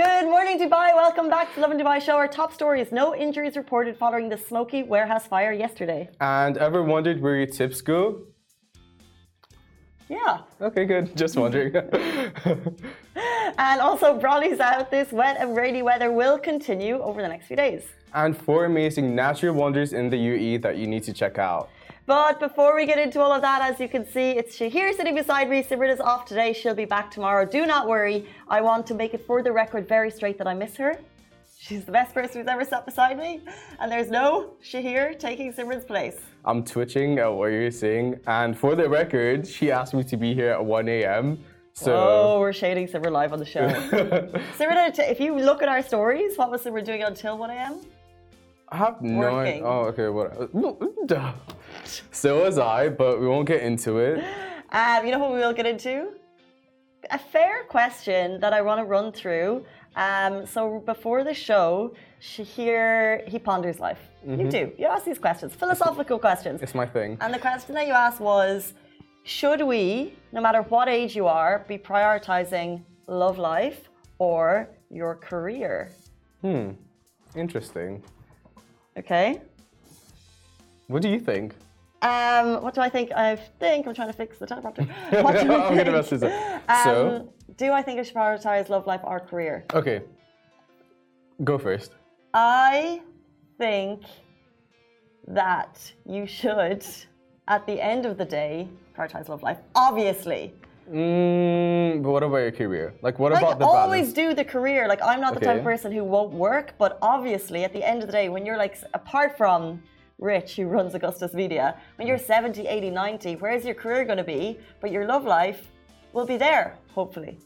Good 0.00 0.30
morning, 0.34 0.58
Dubai. 0.58 0.94
Welcome 0.94 1.28
back 1.28 1.52
to 1.52 1.60
Lovin 1.60 1.78
Dubai 1.78 2.00
Show. 2.00 2.16
Our 2.16 2.26
top 2.26 2.54
stories 2.54 2.90
no 2.90 3.14
injuries 3.14 3.54
reported 3.54 3.98
following 3.98 4.30
the 4.30 4.38
smoky 4.38 4.82
warehouse 4.82 5.26
fire 5.26 5.52
yesterday. 5.52 6.08
And 6.22 6.56
ever 6.56 6.82
wondered 6.82 7.20
where 7.20 7.36
your 7.36 7.50
tips 7.58 7.82
go? 7.82 8.22
Yeah. 10.08 10.38
Okay, 10.58 10.86
good. 10.86 11.14
Just 11.14 11.36
wondering. 11.36 11.76
and 13.66 13.80
also, 13.88 14.18
Brollies 14.18 14.58
out. 14.58 14.90
This 14.90 15.12
wet 15.12 15.36
and 15.38 15.54
rainy 15.54 15.82
weather 15.82 16.10
will 16.10 16.38
continue 16.38 16.96
over 17.02 17.20
the 17.20 17.28
next 17.28 17.44
few 17.48 17.56
days. 17.56 17.82
and 18.14 18.34
four 18.34 18.64
amazing 18.64 19.14
natural 19.14 19.54
wonders 19.54 19.92
in 19.92 20.08
the 20.08 20.16
UAE 20.16 20.62
that 20.62 20.78
you 20.78 20.86
need 20.86 21.02
to 21.10 21.12
check 21.12 21.36
out. 21.38 21.68
But 22.06 22.40
before 22.40 22.74
we 22.74 22.86
get 22.86 22.98
into 22.98 23.20
all 23.20 23.32
of 23.32 23.42
that, 23.42 23.62
as 23.62 23.78
you 23.78 23.88
can 23.88 24.04
see, 24.04 24.30
it's 24.30 24.56
Shahir 24.58 24.94
sitting 24.94 25.14
beside 25.14 25.48
me. 25.48 25.62
Simran 25.62 25.92
is 25.92 26.00
off 26.00 26.24
today. 26.24 26.52
She'll 26.52 26.74
be 26.74 26.84
back 26.84 27.10
tomorrow. 27.10 27.44
Do 27.44 27.66
not 27.66 27.88
worry. 27.88 28.26
I 28.48 28.60
want 28.60 28.86
to 28.88 28.94
make 28.94 29.14
it 29.14 29.24
for 29.26 29.42
the 29.42 29.52
record 29.52 29.86
very 29.88 30.10
straight 30.10 30.38
that 30.38 30.46
I 30.48 30.54
miss 30.54 30.76
her. 30.76 30.98
She's 31.58 31.84
the 31.84 31.92
best 31.92 32.14
person 32.14 32.40
who's 32.40 32.48
ever 32.48 32.64
sat 32.64 32.86
beside 32.86 33.18
me. 33.18 33.42
And 33.78 33.92
there's 33.92 34.10
no 34.10 34.54
Shahir 34.64 35.16
taking 35.18 35.52
Simran's 35.52 35.84
place. 35.84 36.16
I'm 36.44 36.64
twitching 36.64 37.18
at 37.18 37.28
what 37.32 37.48
you're 37.48 37.70
saying, 37.70 38.18
and 38.26 38.58
for 38.58 38.74
the 38.74 38.88
record, 38.88 39.46
she 39.46 39.70
asked 39.70 39.92
me 39.92 40.02
to 40.04 40.16
be 40.16 40.32
here 40.34 40.50
at 40.52 40.64
1 40.64 40.88
a.m. 40.88 41.44
So 41.74 41.94
Oh, 41.94 42.40
we're 42.40 42.54
shading 42.54 42.88
Simran 42.88 43.12
live 43.12 43.32
on 43.34 43.38
the 43.38 43.44
show. 43.44 43.68
Simran, 44.58 44.98
if 44.98 45.20
you 45.20 45.38
look 45.38 45.62
at 45.62 45.68
our 45.68 45.82
stories, 45.82 46.36
what 46.38 46.50
was 46.50 46.62
Simran 46.64 46.84
doing 46.84 47.02
until 47.02 47.36
1 47.36 47.50
a.m.? 47.50 47.80
I 48.72 48.76
have 48.76 49.02
no 49.02 49.18
Working. 49.18 49.54
idea. 49.54 49.64
Oh, 49.64 49.80
okay, 49.90 50.08
what? 50.08 50.54
no, 50.54 50.78
duh. 51.06 51.32
So 52.12 52.44
was 52.44 52.58
I, 52.58 52.88
but 52.88 53.20
we 53.20 53.26
won't 53.26 53.48
get 53.48 53.62
into 53.62 53.98
it. 53.98 54.22
Um, 54.70 55.04
you 55.04 55.10
know 55.10 55.18
what 55.18 55.32
we 55.32 55.38
will 55.38 55.52
get 55.52 55.66
into? 55.66 56.10
A 57.10 57.18
fair 57.18 57.64
question 57.64 58.38
that 58.40 58.52
I 58.52 58.60
want 58.60 58.78
to 58.80 58.84
run 58.84 59.10
through. 59.12 59.64
Um, 59.96 60.46
so 60.46 60.80
before 60.86 61.24
the 61.24 61.34
show, 61.34 61.94
Shahir, 62.20 63.26
he 63.26 63.38
ponders 63.38 63.80
life. 63.80 63.98
You 64.24 64.48
do. 64.48 64.70
You 64.78 64.86
ask 64.86 65.04
these 65.04 65.18
questions, 65.18 65.54
philosophical 65.54 66.18
questions. 66.18 66.62
It's 66.62 66.74
my 66.74 66.86
thing. 66.86 67.16
And 67.20 67.32
the 67.34 67.38
question 67.38 67.74
that 67.74 67.86
you 67.88 67.94
asked 67.94 68.20
was 68.20 68.74
Should 69.24 69.62
we, 69.62 70.14
no 70.32 70.40
matter 70.40 70.62
what 70.62 70.88
age 70.88 71.16
you 71.16 71.26
are, 71.26 71.64
be 71.66 71.78
prioritizing 71.78 72.82
love 73.08 73.38
life 73.38 73.88
or 74.18 74.68
your 74.90 75.16
career? 75.16 75.90
Hmm. 76.42 76.72
Interesting. 77.34 78.02
Okay. 78.98 79.40
What 80.88 81.02
do 81.02 81.08
you 81.08 81.20
think? 81.20 81.54
Um, 82.02 82.62
what 82.62 82.74
do 82.74 82.80
I 82.80 82.88
think? 82.88 83.12
I 83.12 83.36
think 83.36 83.86
I'm 83.86 83.94
trying 83.94 84.08
to 84.08 84.14
fix 84.14 84.38
the 84.38 84.46
teleprompter. 84.46 84.88
What 85.22 85.34
do 85.34 85.52
I'm 85.52 85.78
I 85.78 86.02
think? 86.02 86.22
up. 86.22 86.70
Um, 86.70 86.84
So, 86.84 87.32
do 87.56 87.72
I 87.72 87.82
think 87.82 88.00
I 88.00 88.02
should 88.02 88.14
prioritize 88.16 88.68
love 88.68 88.86
life 88.86 89.00
or 89.04 89.20
career? 89.20 89.64
okay, 89.74 90.00
go 91.44 91.58
first. 91.58 91.92
I 92.34 93.02
think 93.58 94.02
that 95.28 95.92
you 96.06 96.26
should, 96.26 96.84
at 97.48 97.66
the 97.66 97.80
end 97.80 98.06
of 98.06 98.16
the 98.16 98.24
day, 98.24 98.68
prioritize 98.96 99.28
love 99.28 99.42
life. 99.42 99.58
Obviously. 99.74 100.54
Mm, 100.90 102.02
but 102.02 102.10
what 102.10 102.22
about 102.22 102.38
your 102.38 102.50
career? 102.50 102.94
Like, 103.00 103.18
what 103.18 103.32
Like, 103.32 103.42
about 103.42 103.58
the 103.60 103.64
always 103.64 104.12
balance? 104.12 104.30
do 104.30 104.34
the 104.34 104.44
career. 104.44 104.88
Like, 104.88 105.00
I'm 105.02 105.20
not 105.20 105.34
the 105.34 105.40
type 105.40 105.58
of 105.58 105.64
person 105.64 105.92
who 105.92 106.02
won't 106.02 106.32
work, 106.32 106.74
but 106.78 106.98
obviously, 107.00 107.62
at 107.62 107.72
the 107.72 107.82
end 107.84 108.02
of 108.02 108.08
the 108.08 108.12
day, 108.12 108.28
when 108.28 108.44
you're 108.44 108.56
like, 108.56 108.76
apart 108.92 109.36
from 109.36 109.82
Rich, 110.18 110.56
who 110.56 110.66
runs 110.66 110.94
Augustus 110.94 111.32
Media, 111.32 111.76
when 111.96 112.08
you're 112.08 112.18
70, 112.18 112.66
80, 112.66 112.90
90, 112.90 113.36
where's 113.36 113.64
your 113.64 113.74
career 113.74 114.04
going 114.04 114.18
to 114.18 114.24
be? 114.24 114.58
But 114.80 114.90
your 114.90 115.06
love 115.06 115.24
life 115.24 115.70
will 116.12 116.26
be 116.26 116.36
there, 116.36 116.76
hopefully. 116.92 117.38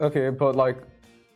Okay, 0.00 0.30
but 0.30 0.54
like, 0.54 0.78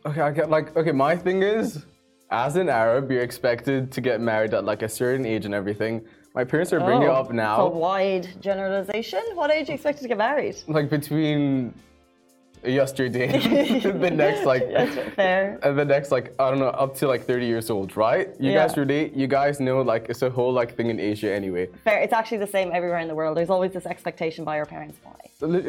okay, 0.05 0.21
I 0.21 0.31
get 0.31 0.49
like, 0.49 0.75
okay, 0.77 0.93
my 0.93 1.15
thing 1.17 1.43
is, 1.43 1.85
as 2.31 2.55
an 2.55 2.69
Arab, 2.69 3.11
you're 3.11 3.21
expected 3.21 3.91
to 3.91 4.01
get 4.01 4.21
married 4.21 4.53
at 4.53 4.63
like 4.63 4.83
a 4.83 4.89
certain 4.89 5.25
age 5.25 5.45
and 5.45 5.53
everything. 5.53 6.05
My 6.37 6.43
parents 6.43 6.71
are 6.71 6.79
bringing 6.79 7.01
it 7.01 7.07
oh, 7.07 7.21
up 7.21 7.31
now. 7.31 7.65
It's 7.65 7.73
a 7.73 7.77
wide 7.79 8.27
generalization. 8.39 9.23
What 9.33 9.49
age 9.49 9.69
are 9.69 9.71
you 9.71 9.73
expect 9.73 10.03
to 10.03 10.07
get 10.07 10.19
married? 10.19 10.55
like 10.67 10.87
between 10.87 11.73
yesterday, 12.63 13.25
the 14.05 14.11
next 14.11 14.45
like, 14.45 14.71
That's 14.77 15.15
fair. 15.15 15.57
and 15.63 15.75
the 15.79 15.83
next 15.83 16.11
like 16.11 16.35
I 16.39 16.51
don't 16.51 16.59
know, 16.59 16.67
up 16.83 16.93
to 16.97 17.07
like 17.07 17.25
30 17.25 17.47
years 17.47 17.71
old, 17.71 17.97
right? 17.97 18.27
You 18.39 18.51
Yeah. 18.51 18.67
guys 18.67 18.77
relate. 18.77 19.15
You 19.15 19.25
guys 19.25 19.59
know 19.59 19.81
like 19.81 20.09
it's 20.11 20.21
a 20.21 20.29
whole 20.29 20.53
like 20.53 20.75
thing 20.77 20.91
in 20.91 20.99
Asia 20.99 21.33
anyway. 21.33 21.69
Fair. 21.83 22.01
It's 22.01 22.13
actually 22.13 22.37
the 22.37 22.51
same 22.57 22.69
everywhere 22.71 22.99
in 22.99 23.07
the 23.07 23.15
world. 23.15 23.35
There's 23.35 23.49
always 23.49 23.71
this 23.73 23.87
expectation 23.87 24.45
by 24.45 24.59
our 24.59 24.67
parents. 24.67 24.99
Why? 25.03 25.15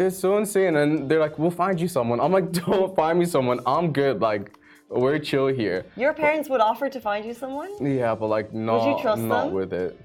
It's 0.04 0.18
so 0.18 0.36
insane, 0.36 0.76
and 0.76 1.08
they're 1.08 1.24
like, 1.26 1.38
"We'll 1.38 1.58
find 1.64 1.80
you 1.80 1.88
someone." 1.88 2.20
I'm 2.20 2.32
like, 2.38 2.52
"Don't 2.66 2.94
find 2.94 3.18
me 3.18 3.24
someone. 3.24 3.60
I'm 3.64 3.90
good. 3.90 4.20
Like, 4.20 4.44
we're 4.90 5.18
chill 5.18 5.46
here." 5.46 5.86
Your 5.96 6.12
parents 6.12 6.50
would 6.50 6.60
offer 6.60 6.90
to 6.90 7.00
find 7.00 7.24
you 7.24 7.32
someone? 7.32 7.70
Yeah, 7.80 8.14
but 8.14 8.26
like 8.36 8.52
not 8.52 8.86
you 8.86 9.02
trust 9.02 9.22
not 9.22 9.46
them? 9.46 9.54
with 9.54 9.72
it. 9.72 9.98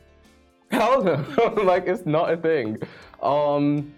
Hell 0.73 1.03
no. 1.03 1.16
like 1.63 1.85
it's 1.88 2.06
not 2.06 2.34
a 2.34 2.38
thing. 2.38 2.78
Um 3.22 3.94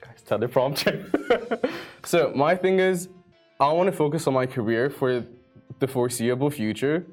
guys 0.00 0.22
teleprompter. 0.26 0.94
so 2.04 2.32
my 2.34 2.56
thing 2.56 2.78
is 2.80 3.08
I 3.60 3.70
want 3.72 3.88
to 3.90 3.96
focus 3.96 4.26
on 4.26 4.32
my 4.34 4.46
career 4.46 4.88
for 4.88 5.24
the 5.80 5.86
foreseeable 5.86 6.50
future. 6.50 7.06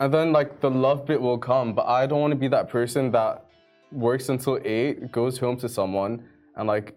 And 0.00 0.12
then 0.12 0.32
like 0.32 0.60
the 0.60 0.70
love 0.70 1.06
bit 1.06 1.20
will 1.20 1.38
come, 1.38 1.74
but 1.74 1.86
I 1.86 2.06
don't 2.06 2.20
want 2.20 2.32
to 2.32 2.36
be 2.36 2.48
that 2.48 2.68
person 2.68 3.12
that 3.12 3.46
works 3.92 4.28
until 4.28 4.58
8, 4.64 5.12
goes 5.12 5.38
home 5.38 5.56
to 5.58 5.68
someone 5.68 6.24
and 6.56 6.66
like 6.66 6.96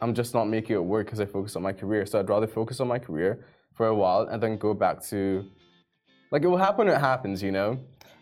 I'm 0.00 0.14
just 0.14 0.32
not 0.32 0.46
making 0.46 0.76
it 0.76 0.84
work 0.84 1.06
because 1.06 1.20
I 1.20 1.26
focus 1.26 1.56
on 1.56 1.62
my 1.62 1.74
career. 1.74 2.06
So 2.06 2.18
I'd 2.18 2.28
rather 2.30 2.46
focus 2.46 2.80
on 2.80 2.88
my 2.88 2.98
career 2.98 3.44
for 3.74 3.88
a 3.88 3.94
while 3.94 4.22
and 4.22 4.42
then 4.42 4.56
go 4.56 4.72
back 4.72 5.02
to 5.08 5.44
like 6.32 6.42
it 6.42 6.46
will 6.46 6.56
happen 6.56 6.88
it 6.88 6.98
happens, 6.98 7.42
you 7.42 7.52
know? 7.52 7.78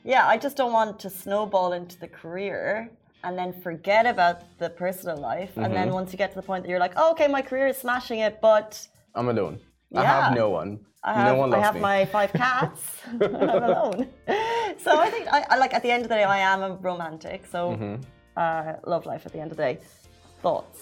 Yeah, 0.08 0.26
I 0.26 0.38
just 0.38 0.56
don't 0.56 0.72
want 0.72 0.98
to 1.00 1.10
snowball 1.10 1.74
into 1.74 1.98
the 2.04 2.08
career 2.08 2.90
and 3.24 3.36
then 3.36 3.52
forget 3.52 4.06
about 4.06 4.36
the 4.58 4.70
personal 4.70 5.18
life. 5.18 5.52
And 5.56 5.70
then 5.78 5.90
once 5.92 6.12
you 6.12 6.18
get 6.18 6.30
to 6.30 6.36
the 6.36 6.46
point 6.50 6.64
that 6.64 6.70
you're 6.70 6.78
like, 6.86 6.94
oh, 6.96 7.10
okay, 7.12 7.28
my 7.28 7.42
career 7.42 7.66
is 7.66 7.76
smashing 7.76 8.20
it, 8.20 8.40
but 8.40 8.70
I'm 9.14 9.28
alone. 9.28 9.60
I 9.94 10.04
have 10.04 10.34
no 10.34 10.48
one. 10.48 10.70
I 11.04 11.12
have, 11.12 11.26
no 11.26 11.34
one 11.34 11.52
I 11.52 11.58
have 11.60 11.74
me. 11.74 11.80
my 11.82 12.06
five 12.06 12.32
cats. 12.32 12.82
I'm 13.20 13.62
alone. 13.70 14.08
So 14.84 14.98
I 14.98 15.10
think, 15.10 15.24
I, 15.30 15.44
I 15.50 15.56
like 15.58 15.74
at 15.74 15.82
the 15.82 15.90
end 15.90 16.02
of 16.04 16.08
the 16.08 16.14
day, 16.14 16.24
I 16.24 16.38
am 16.38 16.62
a 16.62 16.70
romantic. 16.76 17.44
So 17.44 17.60
Mm-hmm. 17.72 17.96
uh, 18.36 18.72
love 18.86 19.04
life 19.04 19.26
at 19.26 19.32
the 19.32 19.40
end 19.40 19.50
of 19.50 19.58
the 19.58 19.62
day. 19.62 19.78
Thoughts? 20.40 20.80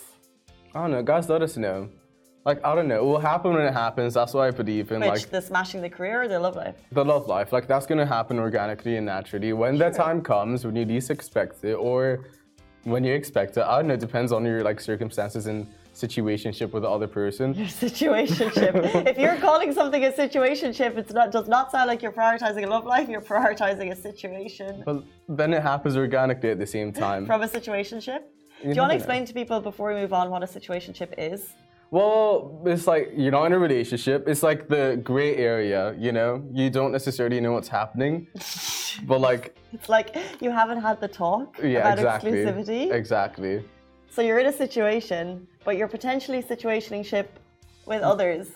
I 0.75 0.83
don't 0.83 0.93
know. 0.93 1.03
Guys, 1.03 1.29
let 1.29 1.43
us 1.43 1.57
know. 1.57 1.89
Like 2.47 2.65
I 2.65 2.77
don't 2.77 2.87
know. 2.87 2.99
It 2.99 3.05
will 3.05 3.19
happen 3.19 3.55
when 3.55 3.67
it 3.67 3.75
happens. 3.75 4.15
That's 4.15 4.33
what 4.33 4.43
I 4.43 4.53
believe 4.53 4.93
in. 4.93 5.01
Which, 5.01 5.09
like 5.09 5.31
the 5.31 5.43
smashing 5.43 5.83
the 5.83 5.91
career 5.91 6.23
or 6.23 6.29
the 6.29 6.39
love 6.39 6.55
life? 6.55 6.77
the 6.93 7.05
love 7.05 7.27
life. 7.27 7.53
Like 7.53 7.67
that's 7.67 7.87
gonna 7.87 8.07
happen 8.07 8.39
organically 8.39 8.97
and 8.97 9.05
naturally 9.05 9.53
when 9.53 9.77
the 9.77 9.91
time 9.91 10.23
comes 10.23 10.65
when 10.65 10.77
you 10.77 10.85
least 10.85 11.11
expect 11.11 11.65
it, 11.65 11.75
or 11.75 12.21
when 12.85 13.03
you 13.03 13.13
expect 13.13 13.57
it. 13.57 13.65
I 13.65 13.79
don't 13.79 13.89
know. 13.89 13.95
It 13.95 14.01
depends 14.01 14.31
on 14.31 14.45
your 14.45 14.63
like 14.63 14.81
circumstances 14.81 15.49
and 15.49 15.67
situationship 15.93 16.71
with 16.71 16.85
the 16.85 16.89
other 16.89 17.09
person. 17.09 17.53
Your 17.55 17.67
situationship. 17.67 18.75
if 19.13 19.19
you're 19.19 19.39
calling 19.49 19.73
something 19.73 20.05
a 20.05 20.13
situationship, 20.13 20.97
it 20.97 21.13
not 21.13 21.33
does 21.33 21.49
not 21.49 21.73
sound 21.73 21.89
like 21.89 22.01
you're 22.01 22.13
prioritizing 22.13 22.65
a 22.65 22.69
love 22.69 22.87
life. 22.87 23.09
You're 23.09 23.29
prioritizing 23.35 23.91
a 23.91 23.97
situation 23.97 24.85
But 24.87 25.03
then 25.29 25.53
it 25.53 25.63
happens 25.63 25.97
organically 25.97 26.51
at 26.51 26.61
the 26.61 26.71
same 26.77 26.93
time. 26.93 27.27
from 27.27 27.43
a 27.43 27.49
situationship. 27.49 28.21
Do 28.63 28.69
you 28.69 28.81
want 28.81 28.93
to 28.93 28.97
know. 28.97 29.03
explain 29.03 29.25
to 29.25 29.35
people 29.35 29.61
before 29.61 29.93
we 29.93 30.01
move 30.01 30.13
on 30.13 30.31
what 30.31 30.43
a 30.45 30.47
situationship 30.47 31.13
is? 31.19 31.41
Well, 31.91 32.63
it's 32.67 32.87
like 32.87 33.13
you're 33.17 33.33
not 33.33 33.47
in 33.47 33.53
a 33.53 33.59
relationship. 33.59 34.29
It's 34.29 34.43
like 34.43 34.69
the 34.69 35.01
gray 35.03 35.37
area, 35.37 35.95
you 35.99 36.13
know? 36.13 36.45
You 36.53 36.69
don't 36.69 36.93
necessarily 36.93 37.41
know 37.41 37.53
what's 37.53 37.69
happening. 37.69 38.27
But 39.03 39.21
like, 39.21 39.55
It's 39.75 39.91
like 39.91 40.17
you 40.41 40.51
haven't 40.51 40.81
had 40.81 41.03
the 41.03 41.09
talk 41.09 41.59
yeah, 41.63 41.81
about 41.81 41.99
exactly. 41.99 42.33
exclusivity. 42.33 42.91
Exactly. 42.91 43.63
So 44.09 44.23
you're 44.23 44.39
in 44.39 44.47
a 44.47 44.53
situation, 44.53 45.47
but 45.67 45.77
you're 45.77 45.93
potentially 45.99 46.43
situationship 46.43 47.27
with 47.85 48.01
others. 48.01 48.49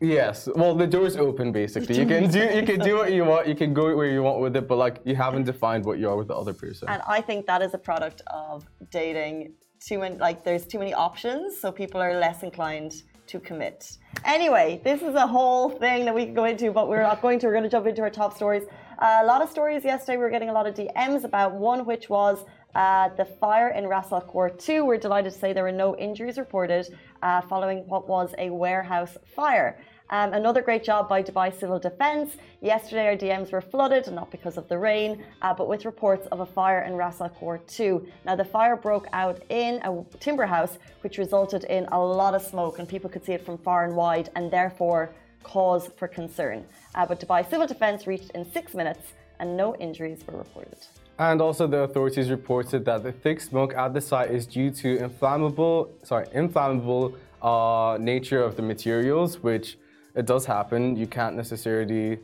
Yes. 0.00 0.48
Well, 0.56 0.74
the 0.74 0.86
door's 0.86 1.16
open 1.16 1.52
basically. 1.52 1.96
You 1.98 2.06
can 2.06 2.30
do 2.30 2.40
you 2.40 2.64
can 2.64 2.80
do 2.80 2.96
what 2.96 3.12
you 3.12 3.24
want. 3.24 3.46
You 3.46 3.54
can 3.54 3.72
go 3.72 3.96
where 3.96 4.08
you 4.08 4.22
want 4.22 4.40
with 4.40 4.56
it, 4.56 4.68
but 4.68 4.76
like 4.76 5.00
you 5.04 5.16
haven't 5.16 5.44
defined 5.44 5.84
what 5.84 5.98
you 5.98 6.08
are 6.10 6.16
with 6.16 6.28
the 6.28 6.34
other 6.34 6.52
person. 6.52 6.88
And 6.88 7.00
I 7.06 7.20
think 7.20 7.46
that 7.46 7.62
is 7.62 7.72
a 7.72 7.78
product 7.78 8.22
of 8.26 8.66
dating 8.90 9.54
too 9.80 9.98
many 9.98 10.16
like 10.16 10.44
there's 10.44 10.66
too 10.66 10.78
many 10.78 10.94
options, 10.94 11.58
so 11.60 11.72
people 11.72 12.00
are 12.00 12.18
less 12.18 12.42
inclined 12.42 13.02
to 13.26 13.40
commit. 13.40 13.98
Anyway, 14.24 14.80
this 14.84 15.02
is 15.02 15.14
a 15.14 15.26
whole 15.26 15.68
thing 15.68 16.04
that 16.04 16.14
we 16.14 16.24
can 16.24 16.34
go 16.34 16.44
into, 16.44 16.70
but 16.70 16.88
we're 16.88 17.02
not 17.02 17.20
going 17.22 17.38
to. 17.40 17.46
We're 17.46 17.52
going 17.52 17.64
to 17.64 17.70
jump 17.70 17.86
into 17.86 18.02
our 18.02 18.10
top 18.10 18.34
stories. 18.34 18.64
Uh, 18.98 19.20
a 19.22 19.26
lot 19.26 19.42
of 19.42 19.50
stories 19.50 19.84
yesterday. 19.84 20.16
We 20.16 20.24
were 20.24 20.30
getting 20.30 20.48
a 20.48 20.52
lot 20.52 20.66
of 20.66 20.74
DMs 20.74 21.24
about 21.24 21.54
one, 21.54 21.84
which 21.84 22.08
was 22.08 22.44
uh, 22.74 23.08
the 23.16 23.24
fire 23.24 23.70
in 23.70 23.86
Ras 23.86 24.12
Al 24.12 24.20
Khor 24.20 24.50
2. 24.50 24.84
We're 24.84 24.98
delighted 24.98 25.32
to 25.32 25.38
say 25.38 25.52
there 25.52 25.64
were 25.64 25.72
no 25.72 25.96
injuries 25.96 26.38
reported 26.38 26.86
uh, 27.22 27.40
following 27.42 27.78
what 27.88 28.08
was 28.08 28.34
a 28.38 28.50
warehouse 28.50 29.16
fire. 29.34 29.78
Um, 30.10 30.34
another 30.34 30.62
great 30.62 30.84
job 30.84 31.08
by 31.08 31.20
Dubai 31.20 31.52
Civil 31.58 31.80
Defence. 31.80 32.36
Yesterday, 32.60 33.06
our 33.08 33.16
DMs 33.16 33.50
were 33.50 33.60
flooded, 33.60 34.06
not 34.12 34.30
because 34.30 34.56
of 34.56 34.68
the 34.68 34.78
rain, 34.78 35.24
uh, 35.42 35.52
but 35.52 35.66
with 35.68 35.84
reports 35.84 36.28
of 36.28 36.38
a 36.40 36.46
fire 36.46 36.82
in 36.82 36.94
Ras 36.94 37.20
Al 37.20 37.28
Khor 37.30 37.58
2. 37.66 38.06
Now, 38.24 38.36
the 38.36 38.44
fire 38.44 38.76
broke 38.76 39.08
out 39.12 39.42
in 39.48 39.80
a 39.82 40.04
timber 40.20 40.46
house, 40.46 40.78
which 41.00 41.18
resulted 41.18 41.64
in 41.64 41.86
a 41.86 41.98
lot 41.98 42.34
of 42.36 42.42
smoke, 42.42 42.78
and 42.78 42.88
people 42.88 43.10
could 43.10 43.24
see 43.24 43.32
it 43.32 43.44
from 43.44 43.58
far 43.58 43.84
and 43.84 43.96
wide, 43.96 44.30
and 44.36 44.48
therefore 44.48 45.10
cause 45.42 45.90
for 45.96 46.06
concern. 46.06 46.64
Uh, 46.94 47.04
but 47.04 47.18
Dubai 47.18 47.48
Civil 47.48 47.66
Defence 47.66 48.06
reached 48.06 48.30
in 48.30 48.48
six 48.52 48.74
minutes 48.74 49.12
and 49.40 49.56
no 49.56 49.74
injuries 49.76 50.20
were 50.26 50.38
reported. 50.38 50.78
And 51.18 51.40
also, 51.40 51.66
the 51.66 51.78
authorities 51.78 52.30
reported 52.30 52.84
that 52.84 53.02
the 53.02 53.12
thick 53.12 53.40
smoke 53.40 53.74
at 53.74 53.92
the 53.94 54.00
site 54.00 54.30
is 54.30 54.46
due 54.46 54.70
to 54.70 54.98
inflammable, 54.98 55.90
sorry, 56.02 56.26
inflammable 56.32 57.14
uh, 57.42 57.96
nature 58.00 58.42
of 58.42 58.56
the 58.56 58.62
materials, 58.62 59.42
which 59.42 59.78
it 60.16 60.26
does 60.26 60.44
happen. 60.46 60.96
You 60.96 61.06
can't 61.06 61.36
necessarily. 61.36 62.18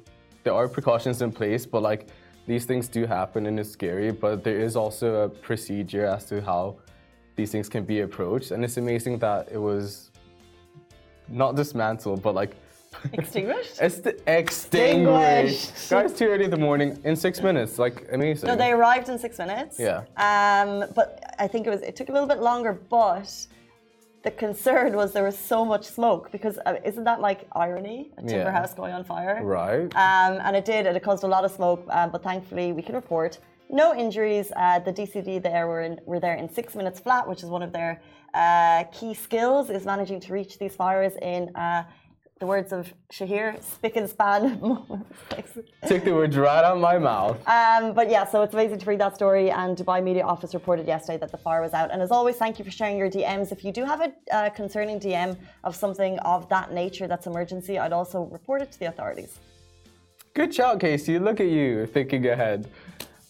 There 0.45 0.55
are 0.55 0.67
precautions 0.67 1.23
in 1.23 1.31
place, 1.31 1.67
but 1.67 1.83
like 1.83 2.09
these 2.47 2.65
things 2.65 2.89
do 2.89 3.07
happen 3.07 3.47
and 3.47 3.61
it's 3.61 3.71
scary. 3.71 4.11
But 4.11 4.43
there 4.43 4.59
is 4.59 4.75
also 4.75 5.25
a 5.25 5.29
procedure 5.29 6.07
as 6.07 6.25
to 6.27 6.41
how 6.43 6.77
these 7.37 7.53
things 7.53 7.69
can 7.69 7.85
be 7.85 8.01
approached, 8.01 8.51
and 8.51 8.65
it's 8.65 8.77
amazing 8.77 9.19
that 9.19 9.49
it 9.53 9.59
was 9.59 10.11
not 11.29 11.55
dismantled, 11.55 12.23
but 12.23 12.35
like 12.35 12.57
Extinguished? 13.15 13.79
it's 13.81 13.99
the 14.01 14.15
extinguished. 14.27 15.89
Guys, 15.89 16.13
too 16.13 16.27
early 16.27 16.45
in 16.45 16.51
the 16.51 16.59
morning 16.59 16.99
in 17.05 17.17
six 17.17 17.41
minutes. 17.41 17.79
Like 17.79 18.07
amazing. 18.13 18.49
No, 18.49 18.57
they 18.57 18.71
arrived 18.73 19.09
in 19.09 19.19
six 19.19 19.39
minutes. 19.39 19.79
Yeah. 19.79 20.03
Um, 20.17 20.91
but 20.95 21.35
I 21.39 21.47
think 21.47 21.67
it 21.67 21.71
was 21.71 21.81
it 21.83 21.97
took 21.97 22.11
a 22.11 22.13
little 22.13 22.29
bit 22.29 22.41
longer, 22.41 22.75
but 22.91 23.47
the 24.23 24.31
concern 24.31 24.95
was 24.95 25.13
there 25.13 25.25
was 25.25 25.37
so 25.39 25.65
much 25.65 25.85
smoke 25.85 26.31
because 26.31 26.59
uh, 26.67 26.77
isn't 26.85 27.05
that 27.05 27.21
like 27.21 27.47
irony? 27.53 28.11
A 28.19 28.23
timber 28.23 28.37
Yeah. 28.37 28.51
house 28.53 28.73
going 28.75 28.93
on 28.93 29.05
fire. 29.05 29.41
Right. 29.43 29.85
Um, 29.97 30.39
and 30.45 30.55
it 30.57 30.65
did, 30.65 30.87
and 30.87 30.97
it 30.97 31.03
caused 31.03 31.25
a 31.25 31.27
lot 31.27 31.45
of 31.45 31.51
smoke. 31.51 31.85
Um, 31.91 32.11
but 32.11 32.23
thankfully, 32.23 32.73
we 32.73 32.83
can 32.83 32.95
report 32.95 33.39
no 33.69 33.95
injuries. 33.95 34.53
Uh, 34.55 34.79
the 34.79 34.93
DCD 34.93 35.43
there 35.43 35.67
were 35.67 35.83
in, 35.83 36.01
were 36.07 36.21
there 36.21 36.35
in 36.37 36.49
six 36.49 36.75
minutes 36.77 37.01
flat, 37.01 37.29
which 37.29 37.43
is 37.43 37.49
one 37.49 37.63
of 37.63 37.73
their 37.73 38.01
uh, 38.35 38.85
key 38.93 39.13
skills, 39.15 39.71
is 39.71 39.85
managing 39.85 40.21
to 40.21 40.33
reach 40.33 40.59
these 40.59 40.75
fires 40.77 41.15
in. 41.21 41.51
The 42.43 42.49
words 42.49 42.73
of 42.73 42.93
Shahir, 43.13 43.63
spick 43.63 43.95
and 43.95 44.11
span. 44.11 44.59
Took 45.87 46.03
the 46.03 46.13
words 46.13 46.37
right 46.37 46.65
out 46.65 46.75
of 46.75 46.81
my 46.81 46.99
mouth. 46.99 47.37
Um, 47.47 47.95
but 47.95 48.11
yeah, 48.11 48.27
so 48.27 48.43
it's 48.43 48.53
amazing 48.53 48.81
to 48.81 48.87
read 48.91 48.99
that 48.99 49.15
story. 49.15 49.53
And 49.53 49.77
Dubai 49.77 50.03
Media 50.03 50.25
Office 50.25 50.53
reported 50.53 50.89
yesterday 50.89 51.19
that 51.19 51.31
the 51.31 51.37
fire 51.37 51.63
was 51.63 51.73
out. 51.73 51.93
And 51.93 52.03
as 52.03 52.11
always, 52.11 52.35
thank 52.35 52.59
you 52.59 52.65
for 52.65 52.73
sharing 52.73 52.99
your 52.99 53.09
DMs. 53.09 53.53
If 53.53 53.63
you 53.65 53.71
do 53.71 53.85
have 53.85 54.01
a 54.01 54.11
uh, 54.35 54.51
concerning 54.51 54.99
DM 54.99 55.37
of 55.63 55.77
something 55.77 56.19
of 56.33 56.49
that 56.49 56.73
nature 56.73 57.07
that's 57.07 57.29
emergency, 57.29 57.79
I'd 57.79 57.93
also 57.93 58.23
report 58.25 58.61
it 58.61 58.73
to 58.73 58.79
the 58.81 58.87
authorities. 58.87 59.39
Good 60.35 60.51
job, 60.51 60.81
Casey. 60.81 61.21
Look 61.21 61.39
at 61.39 61.47
you 61.47 61.87
thinking 61.87 62.27
ahead. 62.27 62.69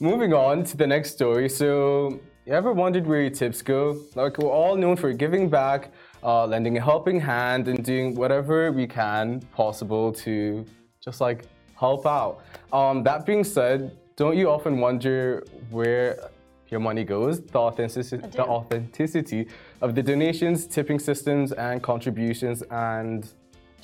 Moving 0.01 0.33
on 0.33 0.65
to 0.65 0.75
the 0.75 0.87
next 0.87 1.11
story. 1.11 1.51
So, 1.51 2.19
you 2.47 2.55
ever 2.55 2.73
wondered 2.73 3.07
where 3.07 3.21
your 3.21 3.31
tips 3.43 3.61
go? 3.61 4.01
Like, 4.15 4.39
we're 4.39 4.49
all 4.49 4.75
known 4.75 4.97
for 4.97 5.13
giving 5.13 5.51
back, 5.51 5.91
uh, 6.23 6.47
lending 6.47 6.77
a 6.79 6.81
helping 6.81 7.21
hand, 7.21 7.69
and 7.69 7.85
doing 7.85 8.15
whatever 8.15 8.73
we 8.73 8.87
can 8.87 9.41
possible 9.53 10.13
to 10.13 10.65
just 11.01 11.21
like 11.21 11.45
help 11.79 12.07
out. 12.07 12.41
Um, 12.73 13.03
that 13.03 13.27
being 13.27 13.45
said, 13.45 13.97
don't 14.17 14.37
you 14.37 14.49
often 14.51 14.79
wonder 14.79 15.45
where 15.71 16.31
your 16.69 16.81
money 16.81 17.05
goes? 17.05 17.41
The 17.41 17.59
authenticity, 17.59 18.27
the 18.29 18.45
authenticity 18.45 19.49
of 19.81 19.95
the 19.95 20.03
donations, 20.03 20.67
tipping 20.67 20.99
systems, 20.99 21.53
and 21.53 21.83
contributions. 21.83 22.63
And 22.71 23.23
do 23.23 23.29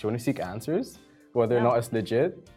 you 0.01 0.09
want 0.09 0.19
to 0.19 0.25
seek 0.25 0.41
answers? 0.41 0.99
Whether 1.33 1.57
or 1.57 1.61
No. 1.61 1.71
not 1.71 1.79
it's 1.79 1.93
legit? 1.93 2.49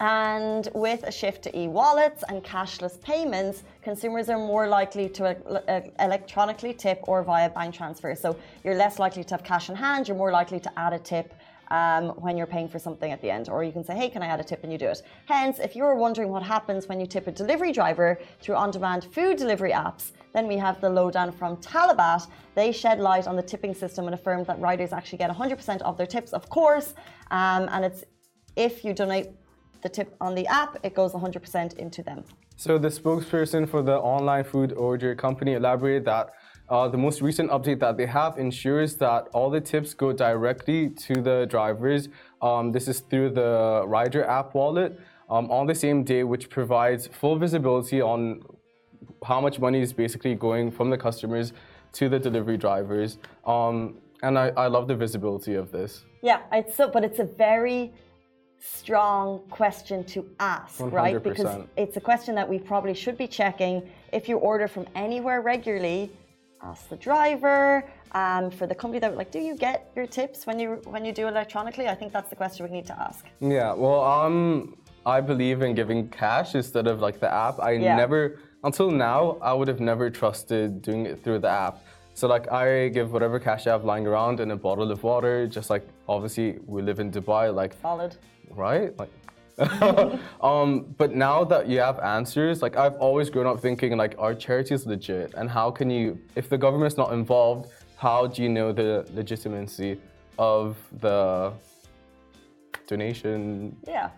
And 0.00 0.66
with 0.74 1.02
a 1.02 1.12
shift 1.12 1.42
to 1.42 1.58
e 1.58 1.68
wallets 1.68 2.24
and 2.30 2.42
cashless 2.42 3.00
payments, 3.02 3.64
consumers 3.82 4.30
are 4.30 4.38
more 4.38 4.66
likely 4.66 5.10
to 5.10 5.26
uh, 5.26 5.60
uh, 5.68 5.80
electronically 5.98 6.72
tip 6.72 7.00
or 7.02 7.22
via 7.22 7.50
bank 7.50 7.74
transfer. 7.74 8.14
So 8.14 8.34
you're 8.64 8.76
less 8.76 8.98
likely 8.98 9.24
to 9.24 9.34
have 9.34 9.44
cash 9.44 9.68
in 9.68 9.76
hand, 9.76 10.08
you're 10.08 10.16
more 10.16 10.32
likely 10.32 10.58
to 10.60 10.78
add 10.78 10.94
a 10.94 10.98
tip. 10.98 11.34
Um, 11.72 12.08
when 12.16 12.36
you're 12.36 12.48
paying 12.48 12.68
for 12.68 12.80
something 12.80 13.12
at 13.12 13.22
the 13.22 13.30
end, 13.30 13.48
or 13.48 13.62
you 13.62 13.70
can 13.70 13.84
say, 13.84 13.94
Hey, 13.94 14.10
can 14.10 14.24
I 14.24 14.26
add 14.26 14.40
a 14.40 14.42
tip? 14.42 14.64
And 14.64 14.72
you 14.72 14.78
do 14.78 14.88
it. 14.88 15.02
Hence, 15.26 15.60
if 15.60 15.76
you're 15.76 15.94
wondering 15.94 16.28
what 16.28 16.42
happens 16.42 16.88
when 16.88 16.98
you 16.98 17.06
tip 17.06 17.28
a 17.28 17.30
delivery 17.30 17.70
driver 17.70 18.18
through 18.40 18.56
on 18.56 18.72
demand 18.72 19.04
food 19.12 19.36
delivery 19.36 19.70
apps, 19.70 20.10
then 20.32 20.48
we 20.48 20.56
have 20.56 20.80
the 20.80 20.90
lowdown 20.90 21.30
from 21.30 21.58
Talabat. 21.58 22.26
They 22.56 22.72
shed 22.72 22.98
light 22.98 23.28
on 23.28 23.36
the 23.36 23.42
tipping 23.42 23.72
system 23.72 24.06
and 24.06 24.14
affirmed 24.14 24.46
that 24.46 24.58
riders 24.58 24.92
actually 24.92 25.18
get 25.18 25.30
100% 25.30 25.82
of 25.82 25.96
their 25.96 26.08
tips, 26.08 26.32
of 26.32 26.48
course. 26.48 26.94
Um, 27.30 27.68
and 27.70 27.84
it's 27.84 28.02
if 28.56 28.84
you 28.84 28.92
donate 28.92 29.28
the 29.82 29.88
tip 29.88 30.14
on 30.20 30.34
the 30.34 30.46
app, 30.46 30.76
it 30.82 30.94
goes 30.94 31.12
100% 31.12 31.78
into 31.78 32.02
them. 32.02 32.24
So 32.56 32.78
the 32.78 32.88
spokesperson 32.88 33.68
for 33.68 33.82
the 33.82 33.96
online 33.98 34.44
food 34.44 34.72
order 34.72 35.14
company 35.14 35.54
elaborated 35.54 36.04
that 36.04 36.30
uh, 36.68 36.86
the 36.88 36.98
most 36.98 37.20
recent 37.20 37.50
update 37.50 37.80
that 37.80 37.96
they 37.96 38.06
have 38.06 38.38
ensures 38.38 38.96
that 38.96 39.26
all 39.32 39.50
the 39.50 39.60
tips 39.60 39.92
go 39.92 40.12
directly 40.12 40.90
to 40.90 41.14
the 41.20 41.46
drivers. 41.50 42.08
Um, 42.40 42.70
this 42.70 42.86
is 42.86 43.00
through 43.00 43.30
the 43.30 43.82
Rider 43.86 44.24
app 44.24 44.54
wallet 44.54 45.00
um, 45.28 45.50
on 45.50 45.66
the 45.66 45.74
same 45.74 46.04
day, 46.04 46.22
which 46.22 46.48
provides 46.48 47.08
full 47.08 47.36
visibility 47.36 48.00
on 48.00 48.42
how 49.24 49.40
much 49.40 49.58
money 49.58 49.80
is 49.80 49.92
basically 49.92 50.34
going 50.34 50.70
from 50.70 50.90
the 50.90 50.98
customers 50.98 51.52
to 51.92 52.08
the 52.08 52.18
delivery 52.18 52.56
drivers. 52.56 53.18
Um, 53.44 53.98
and 54.22 54.38
I, 54.38 54.52
I 54.56 54.66
love 54.68 54.86
the 54.86 54.94
visibility 54.94 55.54
of 55.54 55.72
this. 55.72 56.04
Yeah, 56.22 56.42
it's 56.52 56.76
so, 56.76 56.88
but 56.88 57.02
it's 57.04 57.18
a 57.18 57.24
very 57.24 57.92
strong 58.60 59.40
question 59.50 60.04
to 60.04 60.28
ask, 60.38 60.80
right? 60.80 61.22
Because 61.22 61.66
it's 61.76 61.96
a 61.96 62.00
question 62.00 62.34
that 62.34 62.48
we 62.48 62.58
probably 62.58 62.94
should 62.94 63.16
be 63.16 63.26
checking. 63.26 63.88
If 64.12 64.28
you 64.28 64.36
order 64.36 64.68
from 64.68 64.86
anywhere 64.94 65.40
regularly, 65.40 66.10
ask 66.62 66.88
the 66.88 66.96
driver. 66.96 67.84
Um, 68.12 68.50
for 68.50 68.66
the 68.66 68.74
company 68.74 68.98
that 68.98 69.16
like, 69.16 69.30
do 69.30 69.38
you 69.38 69.54
get 69.56 69.90
your 69.94 70.06
tips 70.06 70.44
when 70.44 70.58
you 70.58 70.80
when 70.86 71.04
you 71.04 71.12
do 71.12 71.28
electronically? 71.28 71.86
I 71.86 71.94
think 71.94 72.12
that's 72.12 72.28
the 72.28 72.36
question 72.36 72.66
we 72.66 72.72
need 72.72 72.86
to 72.86 73.00
ask. 73.00 73.24
Yeah, 73.40 73.72
well, 73.72 74.02
um, 74.02 74.76
I 75.06 75.20
believe 75.20 75.62
in 75.62 75.74
giving 75.74 76.08
cash 76.08 76.54
instead 76.54 76.86
of 76.86 77.00
like 77.00 77.20
the 77.20 77.32
app. 77.32 77.60
I 77.60 77.72
Yeah. 77.72 77.96
never, 77.96 78.40
until 78.64 78.90
now, 78.90 79.38
I 79.40 79.52
would 79.52 79.68
have 79.68 79.80
never 79.80 80.10
trusted 80.10 80.82
doing 80.82 81.06
it 81.06 81.22
through 81.22 81.38
the 81.38 81.48
app. 81.48 81.78
So 82.20 82.28
like, 82.28 82.52
I 82.52 82.88
give 82.88 83.14
whatever 83.14 83.40
cash 83.40 83.66
I 83.66 83.70
have 83.70 83.86
lying 83.86 84.06
around 84.06 84.40
in 84.40 84.50
a 84.50 84.56
bottle 84.56 84.92
of 84.92 85.02
water. 85.02 85.46
Just 85.46 85.70
like, 85.70 85.88
obviously, 86.06 86.58
we 86.66 86.82
live 86.82 87.00
in 87.00 87.10
Dubai, 87.10 87.44
like, 87.54 87.72
Solid. 87.80 88.14
right? 88.50 88.92
Like, 88.98 89.10
um, 90.42 90.94
but 90.98 91.14
now 91.14 91.44
that 91.44 91.66
you 91.66 91.78
have 91.78 91.98
answers, 92.00 92.60
like 92.60 92.76
I've 92.76 92.96
always 92.96 93.30
grown 93.30 93.46
up 93.46 93.58
thinking 93.60 93.96
like, 93.96 94.16
are 94.18 94.34
charities 94.34 94.84
legit? 94.84 95.32
And 95.32 95.48
how 95.48 95.70
can 95.70 95.88
you, 95.88 96.18
if 96.36 96.50
the 96.50 96.58
government's 96.58 96.98
not 96.98 97.14
involved, 97.14 97.70
how 97.96 98.26
do 98.26 98.42
you 98.42 98.50
know 98.50 98.70
the 98.70 99.08
legitimacy 99.14 99.98
of 100.38 100.76
the 101.00 101.54
donation? 102.86 103.74
Yeah. 103.88 104.10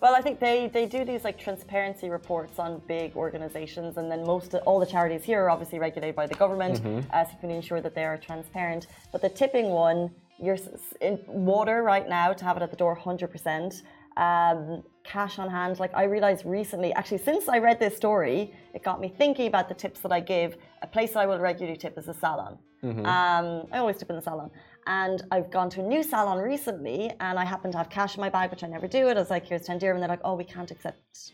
Well, 0.00 0.14
I 0.14 0.22
think 0.22 0.40
they, 0.40 0.68
they 0.72 0.86
do 0.86 1.04
these 1.04 1.24
like 1.24 1.38
transparency 1.38 2.08
reports 2.08 2.58
on 2.58 2.80
big 2.88 3.14
organizations, 3.16 3.98
and 3.98 4.10
then 4.10 4.24
most 4.24 4.54
all 4.54 4.80
the 4.80 4.86
charities 4.86 5.22
here 5.24 5.42
are 5.44 5.50
obviously 5.50 5.78
regulated 5.78 6.16
by 6.16 6.26
the 6.26 6.34
government, 6.34 6.80
uh, 7.12 7.24
so 7.24 7.30
you 7.32 7.38
can 7.38 7.50
ensure 7.50 7.80
that 7.82 7.94
they 7.94 8.04
are 8.04 8.16
transparent. 8.16 8.86
But 9.12 9.20
the 9.20 9.28
tipping 9.28 9.66
one, 9.70 10.10
you're 10.38 10.56
in 11.02 11.20
water 11.26 11.82
right 11.82 12.08
now 12.08 12.32
to 12.32 12.44
have 12.44 12.56
it 12.56 12.62
at 12.62 12.70
the 12.70 12.76
door, 12.76 12.94
hundred 12.94 13.28
percent. 13.30 13.82
Um, 14.16 14.82
cash 15.04 15.38
on 15.38 15.48
hand. 15.48 15.78
Like 15.78 15.94
I 15.94 16.04
realized 16.04 16.44
recently, 16.44 16.92
actually, 16.94 17.18
since 17.18 17.48
I 17.48 17.58
read 17.58 17.78
this 17.78 17.96
story, 17.96 18.52
it 18.74 18.82
got 18.82 19.00
me 19.00 19.08
thinking 19.16 19.46
about 19.46 19.68
the 19.68 19.74
tips 19.74 20.00
that 20.00 20.12
I 20.12 20.20
give. 20.20 20.56
A 20.82 20.86
place 20.86 21.12
that 21.12 21.20
I 21.20 21.26
will 21.26 21.38
regularly 21.38 21.78
tip 21.78 21.96
is 21.98 22.08
a 22.08 22.14
salon. 22.14 22.58
Um, 23.06 23.66
I 23.70 23.78
always 23.78 23.98
tip 23.98 24.08
in 24.10 24.16
the 24.16 24.22
salon. 24.22 24.50
And 24.86 25.22
I've 25.30 25.50
gone 25.50 25.70
to 25.70 25.80
a 25.80 25.82
new 25.82 26.02
salon 26.02 26.38
recently 26.38 27.12
and 27.20 27.38
I 27.38 27.44
happen 27.44 27.70
to 27.72 27.78
have 27.78 27.90
cash 27.90 28.16
in 28.16 28.20
my 28.20 28.30
bag, 28.30 28.50
which 28.50 28.64
I 28.64 28.66
never 28.66 28.88
do. 28.88 29.08
It 29.08 29.16
I 29.16 29.20
was 29.20 29.30
like, 29.30 29.46
here's 29.46 29.62
10 29.62 29.78
dirham. 29.78 29.96
And 29.96 30.02
they're 30.02 30.08
like, 30.08 30.20
oh, 30.24 30.34
we 30.34 30.44
can't 30.44 30.70
accept. 30.70 31.32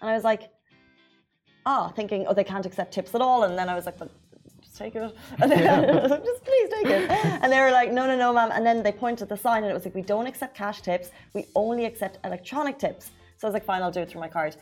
And 0.00 0.10
I 0.10 0.14
was 0.14 0.24
like, 0.24 0.50
ah, 1.66 1.88
thinking, 1.94 2.26
oh, 2.26 2.34
they 2.34 2.44
can't 2.44 2.66
accept 2.66 2.92
tips 2.92 3.14
at 3.14 3.20
all. 3.20 3.44
And 3.44 3.58
then 3.58 3.68
I 3.68 3.74
was 3.74 3.86
like, 3.86 3.98
but 3.98 4.10
just 4.60 4.76
take 4.76 4.96
it. 4.96 5.14
And 5.40 5.50
then 5.50 6.08
like, 6.10 6.24
just 6.24 6.44
please 6.44 6.70
take 6.70 6.86
it. 6.86 7.10
And 7.42 7.52
they 7.52 7.60
were 7.60 7.70
like, 7.70 7.92
no, 7.92 8.06
no, 8.06 8.16
no, 8.16 8.32
ma'am. 8.32 8.50
And 8.52 8.66
then 8.66 8.82
they 8.82 8.92
pointed 8.92 9.22
at 9.22 9.28
the 9.28 9.36
sign 9.36 9.62
and 9.62 9.70
it 9.70 9.74
was 9.74 9.84
like, 9.84 9.94
we 9.94 10.02
don't 10.02 10.26
accept 10.26 10.56
cash 10.56 10.80
tips. 10.82 11.10
We 11.34 11.46
only 11.54 11.84
accept 11.84 12.18
electronic 12.24 12.78
tips. 12.78 13.10
So 13.36 13.46
I 13.46 13.50
was 13.50 13.54
like, 13.54 13.64
fine, 13.64 13.82
I'll 13.82 13.92
do 13.92 14.00
it 14.00 14.10
through 14.10 14.20
my 14.20 14.28
card. 14.28 14.56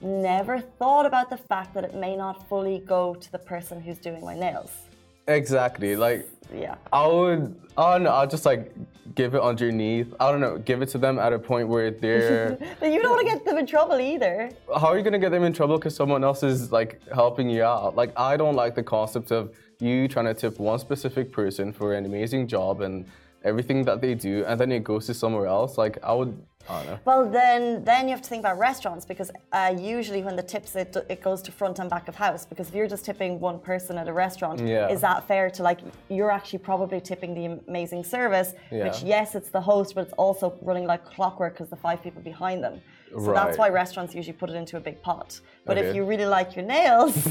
Never 0.00 0.60
thought 0.60 1.06
about 1.06 1.28
the 1.30 1.36
fact 1.36 1.74
that 1.74 1.84
it 1.84 1.94
may 1.94 2.16
not 2.16 2.48
fully 2.48 2.78
go 2.80 3.14
to 3.14 3.32
the 3.32 3.38
person 3.38 3.80
who's 3.80 3.98
doing 3.98 4.24
my 4.24 4.34
nails. 4.34 4.87
Exactly. 5.28 5.94
Like, 5.96 6.28
Yeah. 6.54 6.76
I 6.92 7.06
would, 7.06 7.54
I 7.76 7.92
don't 7.92 8.04
know, 8.04 8.10
I'll 8.10 8.26
just 8.26 8.46
like 8.46 8.72
give 9.14 9.34
it 9.34 9.42
underneath. 9.42 10.12
I 10.18 10.30
don't 10.32 10.40
know, 10.40 10.56
give 10.58 10.80
it 10.82 10.88
to 10.90 10.98
them 10.98 11.18
at 11.18 11.32
a 11.32 11.38
point 11.38 11.68
where 11.68 11.90
they're. 11.90 12.56
But 12.80 12.90
you 12.92 13.02
don't 13.02 13.10
want 13.12 13.26
to 13.26 13.32
get 13.34 13.44
them 13.44 13.58
in 13.58 13.66
trouble 13.66 14.00
either. 14.00 14.50
how 14.80 14.88
are 14.88 14.96
you 14.98 15.04
gonna 15.04 15.18
get 15.18 15.30
them 15.30 15.44
in 15.44 15.52
trouble 15.52 15.76
because 15.78 15.94
someone 15.94 16.24
else 16.24 16.42
is 16.42 16.72
like 16.72 17.00
helping 17.12 17.48
you 17.50 17.62
out? 17.62 17.96
Like 17.96 18.12
I 18.16 18.36
don't 18.36 18.54
like 18.56 18.74
the 18.74 18.82
concept 18.82 19.30
of 19.30 19.52
you 19.80 20.08
trying 20.08 20.26
to 20.26 20.34
tip 20.34 20.58
one 20.58 20.78
specific 20.78 21.30
person 21.32 21.72
for 21.72 21.94
an 21.94 22.04
amazing 22.06 22.48
job 22.48 22.80
and 22.80 23.04
everything 23.44 23.84
that 23.84 24.00
they 24.00 24.14
do, 24.14 24.44
and 24.46 24.58
then 24.60 24.72
it 24.72 24.82
goes 24.82 25.06
to 25.06 25.14
somewhere 25.14 25.46
else. 25.46 25.78
Like 25.78 25.98
I 26.02 26.12
would, 26.14 26.32
Well, 27.04 27.28
then 27.28 27.84
then 27.84 28.08
you 28.08 28.12
have 28.14 28.22
to 28.22 28.28
think 28.28 28.40
about 28.40 28.58
restaurants 28.58 29.04
because 29.06 29.30
uh, 29.52 29.74
usually 29.78 30.22
when 30.22 30.36
the 30.36 30.42
tips 30.42 30.76
it, 30.76 30.96
it 31.08 31.22
goes 31.22 31.40
to 31.42 31.52
front 31.52 31.78
and 31.78 31.88
back 31.88 32.08
of 32.08 32.14
house 32.14 32.44
because 32.44 32.68
if 32.68 32.74
you're 32.74 32.86
just 32.88 33.04
tipping 33.04 33.40
one 33.40 33.58
person 33.58 33.96
at 33.98 34.08
a 34.08 34.12
restaurant, 34.12 34.60
Yeah. 34.60 34.88
is 34.88 35.00
that 35.00 35.26
fair 35.26 35.50
to 35.50 35.62
like 35.62 35.80
you're 36.08 36.30
actually 36.30 36.58
probably 36.60 37.00
tipping 37.00 37.34
the 37.34 37.46
amazing 37.68 38.04
service, 38.04 38.54
which 38.70 39.02
yes, 39.02 39.34
it's 39.34 39.50
the 39.50 39.60
host, 39.60 39.94
but 39.94 40.02
it's 40.04 40.12
also 40.14 40.56
running 40.62 40.86
like 40.86 41.04
clockwork 41.04 41.54
because 41.54 41.70
the 41.70 41.76
five 41.76 42.02
people 42.02 42.20
behind 42.22 42.62
them. 42.62 42.80
So 43.10 43.32
that's 43.32 43.56
why 43.56 43.70
restaurants 43.70 44.14
usually 44.14 44.36
put 44.36 44.50
it 44.50 44.56
into 44.56 44.76
a 44.76 44.80
big 44.80 45.00
pot. 45.00 45.40
But 45.64 45.78
if 45.78 45.94
you 45.96 46.04
really 46.04 46.26
like 46.26 46.54
your 46.56 46.66
nails, 46.66 47.14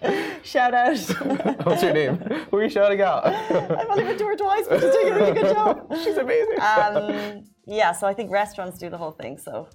shout 0.42 0.74
out. 0.74 0.98
What's 1.64 1.82
your 1.82 1.92
name? 1.94 2.16
Who 2.50 2.58
are 2.58 2.62
you 2.64 2.68
shouting 2.70 3.00
out? 3.00 3.26
I've 3.26 3.88
only 3.88 4.04
been 4.04 4.18
to 4.18 4.24
her 4.26 4.36
twice, 4.36 4.66
but 4.68 4.80
she's 4.80 4.92
doing 4.92 5.12
a 5.12 5.16
really 5.16 5.32
good 5.32 5.54
job. 5.54 5.90
She's 6.04 6.16
amazing. 6.16 6.60
Um, 6.60 7.44
yeah, 7.68 7.92
so 7.92 8.06
I 8.06 8.14
think 8.14 8.30
restaurants 8.30 8.78
do 8.78 8.88
the 8.90 8.98
whole 8.98 9.12
thing. 9.12 9.38
So 9.38 9.68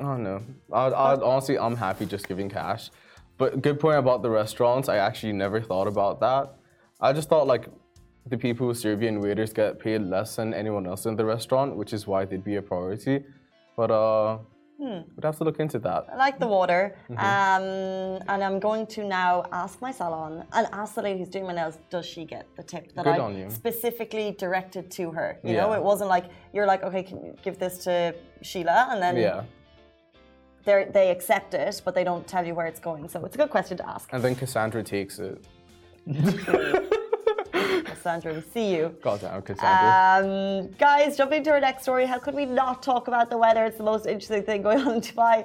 Oh 0.00 0.16
no. 0.16 0.42
I'd, 0.72 0.92
I'd 0.92 1.22
honestly, 1.22 1.58
I'm 1.58 1.76
happy 1.76 2.06
just 2.06 2.26
giving 2.26 2.48
cash. 2.48 2.90
But 3.36 3.62
good 3.62 3.78
point 3.78 3.98
about 3.98 4.22
the 4.22 4.30
restaurants. 4.30 4.88
I 4.88 4.96
actually 4.96 5.32
never 5.32 5.60
thought 5.60 5.86
about 5.86 6.20
that. 6.20 6.54
I 7.00 7.12
just 7.12 7.28
thought 7.28 7.46
like 7.46 7.68
the 8.26 8.38
people 8.38 8.66
who 8.66 8.74
serve 8.74 9.02
you 9.02 9.08
and 9.08 9.22
waiters 9.22 9.52
get 9.52 9.78
paid 9.78 10.02
less 10.02 10.36
than 10.36 10.54
anyone 10.54 10.86
else 10.86 11.06
in 11.06 11.16
the 11.16 11.24
restaurant, 11.24 11.76
which 11.76 11.92
is 11.92 12.06
why 12.06 12.24
they'd 12.24 12.44
be 12.44 12.56
a 12.56 12.62
priority. 12.62 13.24
But 13.76 13.90
uh, 13.90 14.38
we'd 14.80 15.24
have 15.24 15.36
to 15.38 15.44
look 15.44 15.60
into 15.60 15.78
that. 15.80 16.06
I 16.12 16.16
like 16.16 16.38
the 16.38 16.46
water. 16.46 16.96
Mm-hmm. 17.10 17.18
Um, 17.18 18.22
and 18.28 18.42
I'm 18.44 18.58
going 18.58 18.86
to 18.88 19.04
now 19.04 19.44
ask 19.52 19.80
my 19.80 19.90
salon 19.92 20.44
and 20.52 20.66
ask 20.72 20.94
the 20.94 21.02
lady 21.02 21.18
who's 21.18 21.28
doing 21.28 21.46
my 21.46 21.52
nails, 21.54 21.78
does 21.90 22.06
she 22.06 22.24
get 22.24 22.46
the 22.56 22.62
tip 22.62 22.92
that 22.94 23.04
Good 23.04 23.20
I 23.20 23.48
specifically 23.48 24.32
directed 24.38 24.90
to 24.92 25.10
her? 25.12 25.38
You 25.44 25.54
know, 25.54 25.72
it 25.72 25.82
wasn't 25.82 26.10
like 26.10 26.26
you're 26.52 26.66
like, 26.66 26.82
okay, 26.82 27.02
can 27.02 27.24
you 27.24 27.36
give 27.42 27.58
this 27.58 27.84
to 27.84 28.14
Sheila? 28.42 28.88
And 28.90 29.02
then 29.02 29.16
Yeah. 29.16 29.44
they 30.64 30.88
they 30.92 31.10
accept 31.10 31.54
it, 31.54 31.82
but 31.84 31.94
they 31.94 32.04
don't 32.04 32.26
tell 32.26 32.46
you 32.46 32.54
where 32.54 32.66
it's 32.66 32.80
going. 32.80 33.08
So 33.08 33.24
it's 33.24 33.34
a 33.34 33.38
good 33.38 33.50
question 33.50 33.76
to 33.78 33.88
ask. 33.88 34.08
And 34.12 34.22
then 34.24 34.34
Cassandra 34.34 34.82
takes 34.82 35.18
it. 35.18 35.46
Sandra, 38.02 38.32
we 38.34 38.40
see 38.52 38.74
you. 38.74 38.94
God 39.02 39.20
damn, 39.20 39.42
Cassandra. 39.42 40.28
Um, 40.30 40.68
guys, 40.78 41.16
jumping 41.16 41.42
to 41.44 41.50
our 41.50 41.60
next 41.60 41.82
story, 41.82 42.06
how 42.06 42.18
could 42.18 42.34
we 42.34 42.46
not 42.46 42.82
talk 42.82 43.08
about 43.08 43.30
the 43.30 43.36
weather? 43.38 43.64
It's 43.64 43.76
the 43.76 43.82
most 43.84 44.06
interesting 44.06 44.42
thing 44.42 44.62
going 44.62 44.80
on 44.80 44.94
in 44.96 45.00
Dubai. 45.00 45.36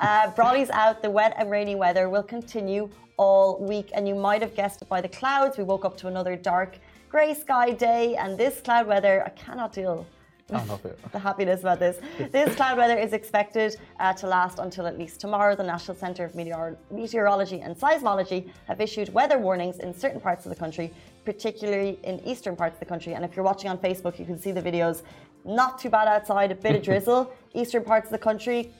Uh, 0.00 0.30
Brollies 0.32 0.70
out. 0.70 1.02
The 1.02 1.10
wet 1.10 1.34
and 1.38 1.50
rainy 1.50 1.74
weather 1.74 2.08
will 2.08 2.22
continue 2.22 2.88
all 3.16 3.58
week, 3.58 3.90
and 3.94 4.06
you 4.06 4.14
might 4.14 4.42
have 4.42 4.54
guessed 4.54 4.82
it 4.82 4.88
by 4.88 5.00
the 5.00 5.08
clouds. 5.08 5.56
We 5.58 5.64
woke 5.64 5.84
up 5.84 5.96
to 5.98 6.08
another 6.08 6.36
dark 6.36 6.78
grey 7.08 7.34
sky 7.34 7.72
day, 7.72 8.16
and 8.16 8.36
this 8.38 8.60
cloud 8.60 8.86
weather, 8.86 9.22
I 9.24 9.30
cannot 9.30 9.72
deal 9.72 10.06
the 11.12 11.18
happiness 11.18 11.60
about 11.60 11.78
this. 11.78 11.98
This 12.30 12.54
cloud 12.56 12.76
weather 12.76 12.98
is 12.98 13.12
expected 13.12 13.76
uh, 14.00 14.12
to 14.14 14.26
last 14.26 14.58
until 14.58 14.86
at 14.86 14.98
least 14.98 15.20
tomorrow. 15.20 15.54
The 15.56 15.62
National 15.62 15.96
Centre 15.96 16.24
of 16.24 16.34
Meteor- 16.34 16.76
Meteorology 16.90 17.60
and 17.60 17.74
Seismology 17.76 18.50
have 18.66 18.80
issued 18.80 19.08
weather 19.14 19.38
warnings 19.38 19.78
in 19.78 19.94
certain 19.96 20.20
parts 20.20 20.44
of 20.44 20.50
the 20.50 20.56
country, 20.56 20.92
particularly 21.24 21.98
in 22.02 22.20
eastern 22.26 22.56
parts 22.56 22.74
of 22.74 22.80
the 22.80 22.86
country. 22.86 23.14
And 23.14 23.24
if 23.24 23.36
you're 23.36 23.44
watching 23.44 23.70
on 23.70 23.78
Facebook, 23.78 24.18
you 24.18 24.24
can 24.24 24.38
see 24.38 24.52
the 24.52 24.62
videos. 24.62 25.02
Not 25.44 25.78
too 25.78 25.90
bad 25.90 26.08
outside, 26.08 26.52
a 26.52 26.54
bit 26.54 26.76
of 26.76 26.82
drizzle. 26.82 27.32
Eastern 27.54 27.84
parts 27.84 28.06
of 28.06 28.12
the 28.12 28.18
country, 28.18 28.72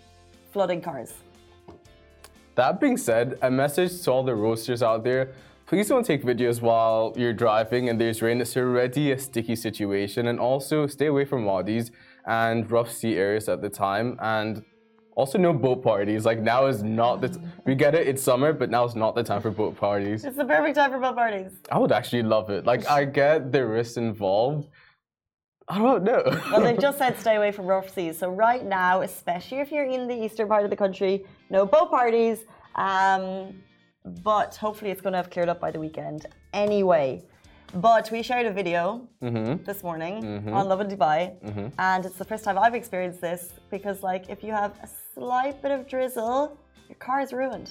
flooding 0.53 0.81
cars. 0.81 1.15
That 2.55 2.81
being 2.81 2.97
said, 2.97 3.39
a 3.43 3.51
message 3.51 4.03
to 4.03 4.11
all 4.11 4.23
the 4.23 4.35
roasters 4.35 4.83
out 4.83 5.05
there. 5.05 5.33
Please 5.67 5.89
don't 5.89 6.05
take 6.05 6.23
videos 6.23 6.61
while 6.61 7.15
you're 7.17 7.33
driving 7.33 7.89
and 7.89 8.01
there's 8.01 8.21
rain. 8.21 8.41
It's 8.41 8.57
already 8.57 9.13
a 9.13 9.19
sticky 9.19 9.57
situation. 9.57 10.27
And 10.27 10.39
also 10.39 10.87
stay 10.87 11.07
away 11.07 11.25
from 11.25 11.45
wadis 11.45 11.91
and 12.27 12.71
rough 12.71 12.93
sea 12.93 13.17
areas 13.17 13.49
at 13.49 13.63
the 13.63 13.71
time. 13.71 14.19
And 14.21 14.65
also 15.15 15.39
no 15.39 15.53
boat 15.53 15.83
parties. 15.83 16.25
Like 16.25 16.41
now 16.41 16.67
is 16.67 16.83
not 16.83 17.21
the 17.21 17.29
t- 17.29 17.41
we 17.67 17.75
get 17.75 17.95
it, 17.95 18.07
it's 18.07 18.23
summer, 18.23 18.53
but 18.53 18.71
now 18.71 18.85
is 18.85 18.95
not 18.95 19.15
the 19.15 19.23
time 19.23 19.41
for 19.41 19.51
boat 19.51 19.77
parties. 19.77 20.25
It's 20.25 20.37
the 20.37 20.45
perfect 20.45 20.77
time 20.77 20.91
for 20.91 20.99
boat 20.99 21.17
parties. 21.17 21.53
I 21.71 21.79
would 21.79 21.93
actually 21.93 22.23
love 22.23 22.51
it. 22.51 22.65
Like 22.65 22.89
I 22.89 23.05
get 23.05 23.53
the 23.53 23.67
risks 23.67 23.97
involved. 23.97 24.69
I 25.69 25.79
don't 25.79 26.03
know. 26.03 26.23
Well, 26.51 26.61
they've 26.61 26.79
just 26.89 26.99
said 26.99 27.19
stay 27.19 27.37
away 27.37 27.53
from 27.53 27.67
rough 27.67 27.93
seas. 27.95 28.19
So 28.19 28.31
right 28.31 28.65
now, 28.65 29.03
especially 29.03 29.61
if 29.61 29.71
you're 29.71 29.85
in 29.87 30.09
the 30.09 30.25
eastern 30.25 30.49
part 30.49 30.65
of 30.65 30.71
the 30.71 30.77
country, 30.77 31.25
no 31.51 31.67
boat 31.67 31.91
parties. 31.91 32.45
Um, 32.75 33.63
but 34.05 34.57
hopefully, 34.57 34.91
it's 34.91 35.01
going 35.01 35.13
to 35.13 35.19
have 35.19 35.31
cleared 35.31 35.49
up 35.49 35.61
by 35.61 35.71
the 35.71 35.79
weekend. 35.79 36.27
Anyway, 36.53 37.23
but 37.75 38.11
we 38.11 38.23
shared 38.23 38.47
a 38.47 38.53
video 38.53 39.09
mm-hmm. 39.23 39.63
this 39.65 39.83
morning 39.83 40.23
mm-hmm. 40.23 40.53
on 40.53 40.69
Lovin 40.69 40.89
Dubai, 40.89 41.41
mm-hmm. 41.41 41.69
and 41.79 42.05
it's 42.05 42.17
the 42.17 42.25
first 42.25 42.45
time 42.45 42.59
I've 42.59 42.75
experienced 42.75 43.21
this 43.21 43.53
because, 43.71 44.03
like, 44.03 44.29
if 44.29 44.43
you 44.43 44.53
have 44.53 44.73
a 44.83 44.89
slight 45.15 45.61
bit 45.63 45.71
of 45.71 45.89
drizzle, 45.89 46.59
your 46.89 46.97
car 46.97 47.21
is 47.21 47.33
ruined. 47.33 47.71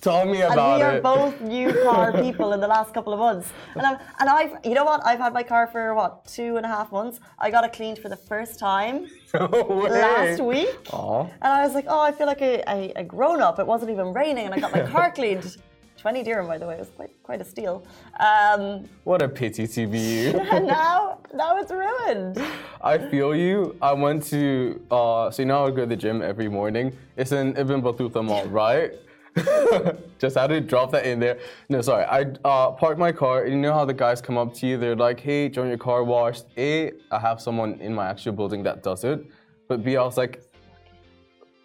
Tell 0.00 0.24
me 0.26 0.42
about 0.42 0.52
it. 0.52 0.58
And 0.58 0.78
we 0.78 0.82
are 0.82 0.96
it. 0.96 1.02
both 1.02 1.40
new 1.40 1.72
car 1.84 2.12
people 2.22 2.52
in 2.52 2.60
the 2.60 2.66
last 2.66 2.92
couple 2.94 3.12
of 3.12 3.18
months. 3.18 3.52
And, 3.74 3.82
I'm, 3.82 3.98
and 4.20 4.28
I've, 4.28 4.64
you 4.64 4.74
know 4.74 4.84
what? 4.84 5.04
I've 5.04 5.18
had 5.18 5.32
my 5.32 5.42
car 5.42 5.66
for 5.66 5.94
what, 5.94 6.24
two 6.26 6.56
and 6.56 6.66
a 6.66 6.68
half 6.68 6.92
months. 6.92 7.20
I 7.38 7.50
got 7.50 7.64
it 7.64 7.72
cleaned 7.72 7.98
for 7.98 8.08
the 8.08 8.16
first 8.16 8.58
time 8.58 9.08
No 9.34 9.46
last 9.46 10.42
week. 10.42 10.76
Aw. 10.92 11.22
And 11.22 11.52
I 11.52 11.64
was 11.64 11.74
like, 11.74 11.86
oh, 11.88 12.00
I 12.00 12.12
feel 12.12 12.26
like 12.26 12.42
a, 12.42 12.62
a, 12.68 12.92
a 12.96 13.04
grown 13.04 13.40
up. 13.40 13.58
It 13.58 13.66
wasn't 13.66 13.90
even 13.90 14.12
raining, 14.12 14.46
and 14.46 14.54
I 14.54 14.60
got 14.60 14.72
my 14.72 14.82
car 14.92 15.10
cleaned. 15.12 15.56
20 16.02 16.24
dirham, 16.24 16.48
by 16.48 16.58
the 16.58 16.66
way. 16.66 16.74
It 16.74 16.80
was 16.80 16.90
quite, 16.90 17.22
quite 17.22 17.40
a 17.40 17.44
steal. 17.44 17.84
Um, 18.18 18.88
What 19.04 19.22
a 19.22 19.28
pity 19.28 19.68
to 19.68 19.86
be 19.86 20.00
you. 20.00 20.32
now, 20.76 21.18
now 21.32 21.56
it's 21.58 21.70
ruined. 21.70 22.42
I 22.82 22.98
feel 22.98 23.36
you. 23.36 23.76
I 23.80 23.92
went 23.92 24.24
to, 24.24 24.82
uh, 24.90 25.30
so 25.30 25.42
you 25.42 25.46
know, 25.46 25.64
I 25.64 25.70
go 25.70 25.76
to 25.76 25.86
the 25.86 25.96
gym 25.96 26.20
every 26.20 26.48
morning. 26.48 26.92
It's 27.16 27.30
in 27.30 27.56
Ibn 27.56 27.80
Battuta 27.82 28.20
Mall, 28.24 28.46
right? 28.46 28.90
Just 30.18 30.36
had 30.36 30.48
to 30.48 30.60
drop 30.60 30.90
that 30.90 31.06
in 31.06 31.20
there. 31.20 31.38
No, 31.68 31.80
sorry. 31.80 32.04
I 32.04 32.22
uh, 32.44 32.72
parked 32.72 32.98
my 32.98 33.12
car. 33.12 33.46
You 33.46 33.56
know 33.56 33.72
how 33.72 33.84
the 33.84 33.94
guys 33.94 34.20
come 34.20 34.36
up 34.36 34.52
to 34.54 34.66
you? 34.66 34.78
They're 34.78 34.96
like, 34.96 35.20
hey, 35.20 35.48
join 35.48 35.68
your 35.68 35.78
car 35.78 36.02
washed? 36.02 36.46
A, 36.58 36.90
I 37.12 37.20
have 37.20 37.40
someone 37.40 37.80
in 37.80 37.94
my 37.94 38.08
actual 38.08 38.32
building 38.32 38.64
that 38.64 38.82
does 38.82 39.04
it. 39.04 39.24
But 39.68 39.84
B, 39.84 39.96
I 39.96 40.02
was 40.02 40.16
like, 40.16 40.42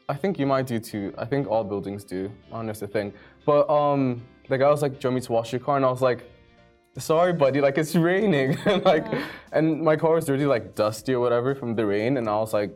I 0.07 0.15
think 0.15 0.37
you 0.39 0.45
might 0.45 0.67
do 0.67 0.79
too. 0.79 1.13
I 1.17 1.25
think 1.25 1.49
all 1.49 1.63
buildings 1.63 2.03
do. 2.05 2.31
I 2.49 2.57
don't 2.57 2.67
know 2.67 2.69
if 2.69 2.75
it's 2.75 2.83
a 2.83 2.87
thing. 2.87 3.11
But 3.47 3.69
um, 3.69 4.21
the 4.49 4.57
guy 4.57 4.69
was 4.69 4.81
like, 4.81 4.91
do 4.91 4.97
you 5.03 5.07
want 5.09 5.15
me 5.15 5.21
to 5.27 5.31
wash 5.31 5.53
your 5.53 5.61
car? 5.61 5.77
And 5.77 5.85
I 5.85 5.89
was 5.89 6.01
like, 6.01 6.29
sorry, 6.97 7.31
buddy, 7.31 7.61
like 7.61 7.77
it's 7.77 7.95
raining. 7.95 8.57
and 8.65 8.83
like, 8.83 9.05
and 9.53 9.81
my 9.81 9.95
car 9.95 10.15
was 10.15 10.25
dirty, 10.25 10.45
like 10.45 10.75
dusty 10.75 11.13
or 11.13 11.21
whatever 11.21 11.55
from 11.55 11.73
the 11.73 11.85
rain. 11.85 12.17
And 12.17 12.27
I 12.27 12.35
was 12.35 12.51
like, 12.53 12.71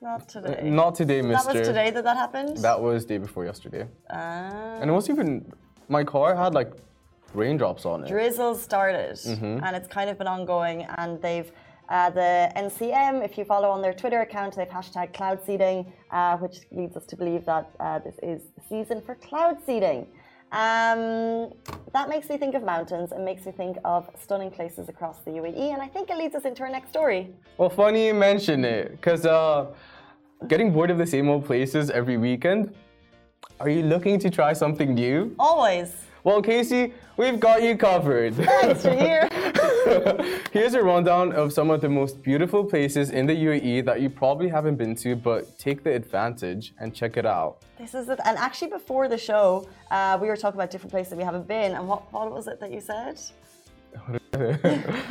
Not 0.00 0.26
today. 0.26 0.60
not 0.82 0.94
today, 0.94 1.20
that 1.20 1.28
mister. 1.28 1.52
was 1.58 1.68
today 1.68 1.90
that 1.90 2.02
that 2.08 2.16
happened? 2.16 2.56
That 2.68 2.80
was 2.80 3.04
day 3.04 3.18
before 3.18 3.44
yesterday. 3.44 3.86
Ah. 4.10 4.78
And 4.80 4.88
it 4.90 4.92
wasn't 4.94 5.18
even, 5.18 5.52
my 5.88 6.02
car 6.02 6.34
had 6.34 6.54
like 6.54 6.72
raindrops 7.34 7.84
on 7.84 8.04
it. 8.04 8.08
drizzle 8.08 8.54
started 8.54 9.10
Mm-hmm. 9.16 9.62
and 9.64 9.76
it's 9.76 9.88
kind 9.98 10.08
of 10.08 10.16
been 10.16 10.26
ongoing 10.38 10.78
and 10.96 11.20
they've 11.20 11.50
uh, 11.88 12.10
the 12.10 12.52
NCM, 12.54 13.24
if 13.24 13.38
you 13.38 13.44
follow 13.44 13.70
on 13.70 13.80
their 13.80 13.94
Twitter 13.94 14.20
account, 14.20 14.56
they've 14.56 14.68
hashtag 14.68 15.14
cloud 15.14 15.40
seeding, 15.44 15.90
uh, 16.10 16.36
which 16.36 16.58
leads 16.70 16.96
us 16.96 17.06
to 17.06 17.16
believe 17.16 17.46
that 17.46 17.70
uh, 17.80 17.98
this 18.00 18.16
is 18.22 18.42
the 18.56 18.62
season 18.68 19.00
for 19.00 19.14
cloud 19.14 19.56
seeding. 19.64 20.06
Um, 20.50 21.52
that 21.92 22.08
makes 22.08 22.28
me 22.30 22.38
think 22.38 22.54
of 22.54 22.62
mountains 22.62 23.12
and 23.12 23.24
makes 23.24 23.44
me 23.44 23.52
think 23.52 23.76
of 23.84 24.08
stunning 24.18 24.50
places 24.50 24.88
across 24.88 25.18
the 25.20 25.30
UAE, 25.32 25.72
and 25.72 25.82
I 25.82 25.88
think 25.88 26.10
it 26.10 26.16
leads 26.16 26.34
us 26.34 26.44
into 26.44 26.62
our 26.62 26.70
next 26.70 26.90
story. 26.90 27.34
Well, 27.56 27.70
funny 27.70 28.06
you 28.06 28.14
mention 28.14 28.64
it, 28.64 28.92
because 28.92 29.26
uh, 29.26 29.66
getting 30.46 30.72
bored 30.72 30.90
of 30.90 30.98
the 30.98 31.06
same 31.06 31.28
old 31.28 31.44
places 31.44 31.90
every 31.90 32.16
weekend, 32.16 32.74
are 33.60 33.68
you 33.68 33.82
looking 33.82 34.18
to 34.20 34.30
try 34.30 34.52
something 34.52 34.94
new? 34.94 35.34
Always. 35.38 35.94
Well, 36.24 36.42
Casey, 36.42 36.92
we've 37.16 37.40
got 37.40 37.62
you 37.62 37.76
covered. 37.76 38.34
Thanks 38.34 38.82
for 38.82 38.94
here. 38.94 39.27
Here's 40.52 40.74
a 40.74 40.82
rundown 40.82 41.32
of 41.32 41.52
some 41.52 41.70
of 41.70 41.80
the 41.80 41.88
most 41.88 42.22
beautiful 42.22 42.64
places 42.64 43.10
in 43.10 43.26
the 43.26 43.34
UAE 43.34 43.84
that 43.86 44.00
you 44.00 44.10
probably 44.10 44.48
haven't 44.48 44.76
been 44.76 44.94
to, 44.96 45.16
but 45.16 45.58
take 45.58 45.82
the 45.82 45.94
advantage 45.94 46.74
and 46.78 46.94
check 46.94 47.16
it 47.16 47.26
out. 47.26 47.62
This 47.78 47.94
is 47.94 48.08
it. 48.08 48.18
And 48.24 48.36
actually, 48.38 48.70
before 48.70 49.08
the 49.08 49.18
show, 49.18 49.68
uh, 49.90 50.18
we 50.20 50.28
were 50.28 50.36
talking 50.36 50.58
about 50.58 50.70
different 50.70 50.90
places 50.90 51.10
that 51.10 51.16
we 51.16 51.24
haven't 51.24 51.48
been. 51.48 51.74
And 51.74 51.88
what, 51.88 52.12
what 52.12 52.30
was 52.30 52.48
it 52.48 52.60
that 52.60 52.70
you 52.70 52.80
said? 52.80 53.20
I 53.96 54.12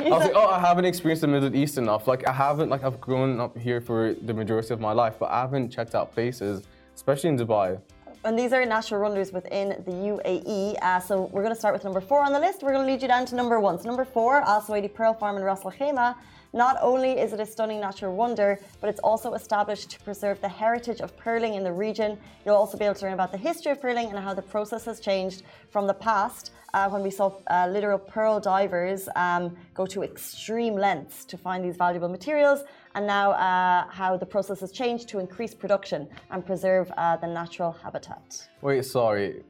was 0.00 0.24
like, 0.24 0.32
oh, 0.34 0.48
I 0.48 0.60
haven't 0.60 0.84
experienced 0.84 1.22
the 1.22 1.28
Middle 1.28 1.54
East 1.54 1.78
enough. 1.78 2.06
Like, 2.06 2.26
I 2.26 2.32
haven't, 2.32 2.68
like, 2.68 2.84
I've 2.84 3.00
grown 3.00 3.40
up 3.40 3.56
here 3.58 3.80
for 3.80 4.14
the 4.14 4.34
majority 4.34 4.72
of 4.72 4.80
my 4.80 4.92
life, 4.92 5.16
but 5.18 5.30
I 5.30 5.40
haven't 5.40 5.70
checked 5.70 5.94
out 5.94 6.12
places, 6.12 6.62
especially 6.94 7.30
in 7.30 7.36
Dubai. 7.38 7.80
And 8.24 8.36
these 8.36 8.52
are 8.52 8.64
natural 8.66 9.00
wonders 9.00 9.32
within 9.32 9.68
the 9.86 9.92
UAE. 9.92 10.76
Uh, 10.82 10.98
so 10.98 11.30
we're 11.32 11.42
going 11.42 11.54
to 11.54 11.58
start 11.58 11.72
with 11.72 11.84
number 11.84 12.00
four 12.00 12.20
on 12.24 12.32
the 12.32 12.40
list. 12.40 12.62
We're 12.62 12.72
going 12.72 12.84
to 12.84 12.92
lead 12.92 13.00
you 13.00 13.06
down 13.06 13.26
to 13.26 13.36
number 13.36 13.60
one. 13.60 13.78
So 13.78 13.86
number 13.86 14.04
four, 14.04 14.42
Al 14.42 14.60
Pearl 14.60 15.14
Farm 15.14 15.36
in 15.36 15.44
Ras 15.44 15.64
Al 15.64 15.70
Khaimah. 15.70 16.16
Not 16.52 16.76
only 16.80 17.12
is 17.12 17.32
it 17.32 17.40
a 17.40 17.46
stunning 17.46 17.80
natural 17.80 18.16
wonder, 18.16 18.58
but 18.80 18.88
it's 18.88 19.00
also 19.00 19.34
established 19.34 19.90
to 19.90 20.00
preserve 20.00 20.40
the 20.40 20.48
heritage 20.48 21.00
of 21.00 21.16
pearling 21.16 21.54
in 21.54 21.62
the 21.62 21.72
region. 21.72 22.18
You'll 22.44 22.56
also 22.56 22.76
be 22.76 22.86
able 22.86 22.96
to 22.96 23.04
learn 23.04 23.14
about 23.14 23.32
the 23.32 23.38
history 23.38 23.70
of 23.70 23.80
pearling 23.80 24.08
and 24.08 24.18
how 24.18 24.34
the 24.34 24.42
process 24.42 24.86
has 24.86 24.98
changed 24.98 25.42
from 25.70 25.86
the 25.86 25.94
past 25.94 26.50
uh, 26.74 26.88
when 26.88 27.02
we 27.02 27.10
saw 27.10 27.32
uh, 27.50 27.68
literal 27.70 27.98
pearl 27.98 28.40
divers 28.40 29.08
um, 29.14 29.56
go 29.74 29.86
to 29.86 30.02
extreme 30.02 30.74
lengths 30.74 31.24
to 31.26 31.36
find 31.36 31.64
these 31.64 31.76
valuable 31.76 32.08
materials, 32.08 32.64
and 32.98 33.06
now 33.06 33.30
uh, 33.30 33.86
how 33.90 34.16
the 34.16 34.26
process 34.26 34.58
has 34.58 34.72
changed 34.72 35.08
to 35.08 35.20
increase 35.20 35.54
production 35.54 36.08
and 36.32 36.44
preserve 36.44 36.90
uh, 36.96 37.16
the 37.16 37.28
natural 37.28 37.70
habitat. 37.70 38.48
Wait, 38.60 38.84
sorry. 38.84 39.44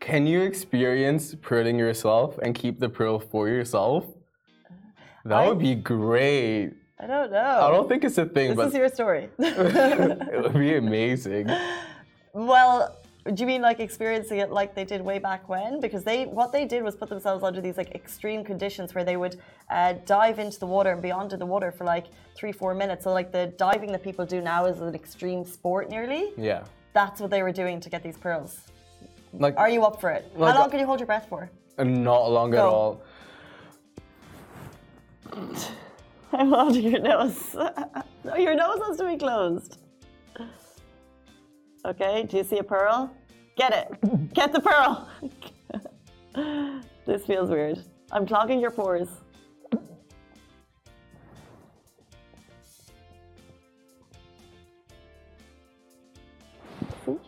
Can 0.00 0.26
you 0.26 0.40
experience 0.40 1.36
pearling 1.40 1.78
yourself 1.78 2.38
and 2.42 2.52
keep 2.52 2.80
the 2.80 2.88
pearl 2.88 3.20
for 3.20 3.48
yourself? 3.48 4.04
That 5.24 5.38
I- 5.38 5.48
would 5.48 5.60
be 5.60 5.76
great. 5.76 6.72
I 6.98 7.06
don't 7.06 7.30
know. 7.30 7.60
I 7.66 7.70
don't 7.70 7.88
think 7.88 8.02
it's 8.04 8.18
a 8.18 8.26
thing, 8.26 8.56
This 8.56 8.68
is 8.68 8.74
your 8.74 8.88
story. 8.88 9.30
it 9.38 10.42
would 10.42 10.52
be 10.52 10.74
amazing. 10.74 11.48
well, 12.34 12.99
do 13.26 13.34
you 13.42 13.46
mean 13.46 13.60
like 13.60 13.80
experiencing 13.80 14.38
it 14.38 14.50
like 14.50 14.74
they 14.74 14.84
did 14.84 15.00
way 15.02 15.18
back 15.18 15.48
when? 15.48 15.80
Because 15.80 16.04
they 16.04 16.24
what 16.24 16.52
they 16.52 16.64
did 16.64 16.82
was 16.82 16.96
put 16.96 17.08
themselves 17.08 17.44
under 17.44 17.60
these 17.60 17.76
like 17.76 17.94
extreme 17.94 18.42
conditions 18.42 18.94
where 18.94 19.04
they 19.04 19.16
would 19.16 19.38
uh, 19.68 19.94
dive 20.06 20.38
into 20.38 20.58
the 20.58 20.66
water 20.66 20.90
and 20.90 21.02
be 21.02 21.12
under 21.12 21.36
the 21.36 21.44
water 21.44 21.70
for 21.70 21.84
like 21.84 22.06
three, 22.34 22.52
four 22.52 22.74
minutes. 22.74 23.04
So 23.04 23.12
like 23.12 23.30
the 23.30 23.48
diving 23.58 23.92
that 23.92 24.02
people 24.02 24.24
do 24.24 24.40
now 24.40 24.64
is 24.64 24.80
an 24.80 24.94
extreme 24.94 25.44
sport 25.44 25.90
nearly. 25.90 26.32
Yeah. 26.36 26.64
That's 26.92 27.20
what 27.20 27.30
they 27.30 27.42
were 27.42 27.52
doing 27.52 27.78
to 27.80 27.90
get 27.90 28.02
these 28.02 28.16
pearls. 28.16 28.60
Like, 29.32 29.56
Are 29.56 29.68
you 29.68 29.84
up 29.84 30.00
for 30.00 30.10
it? 30.10 30.32
Like, 30.34 30.54
How 30.54 30.60
long 30.60 30.68
uh, 30.68 30.70
can 30.70 30.80
you 30.80 30.86
hold 30.86 30.98
your 30.98 31.06
breath 31.06 31.26
for? 31.28 31.50
not 31.78 32.30
long 32.30 32.52
at 32.52 32.60
all. 32.60 33.02
I'm 36.32 36.48
holding 36.48 36.90
your 36.90 37.00
nose. 37.00 37.54
no, 38.24 38.36
your 38.36 38.54
nose 38.54 38.80
has 38.86 38.96
to 38.98 39.06
be 39.06 39.16
closed. 39.16 39.79
Okay, 41.84 42.26
do 42.28 42.36
you 42.36 42.44
see 42.44 42.58
a 42.58 42.62
pearl? 42.62 43.10
Get 43.56 43.72
it. 43.72 44.34
Get 44.34 44.52
the 44.52 44.60
pearl. 44.60 45.08
this 47.06 47.24
feels 47.24 47.48
weird. 47.48 47.82
I'm 48.12 48.26
clogging 48.26 48.60
your 48.60 48.70
pores. 48.70 49.08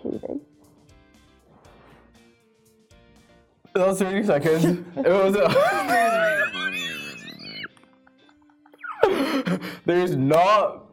Cheating? 0.03 0.41
That 3.75 3.87
was 3.87 3.99
30 3.99 4.27
seconds. 4.27 4.65
it 4.97 5.09
was. 5.09 5.35
There's 9.87 10.15
not 10.15 10.92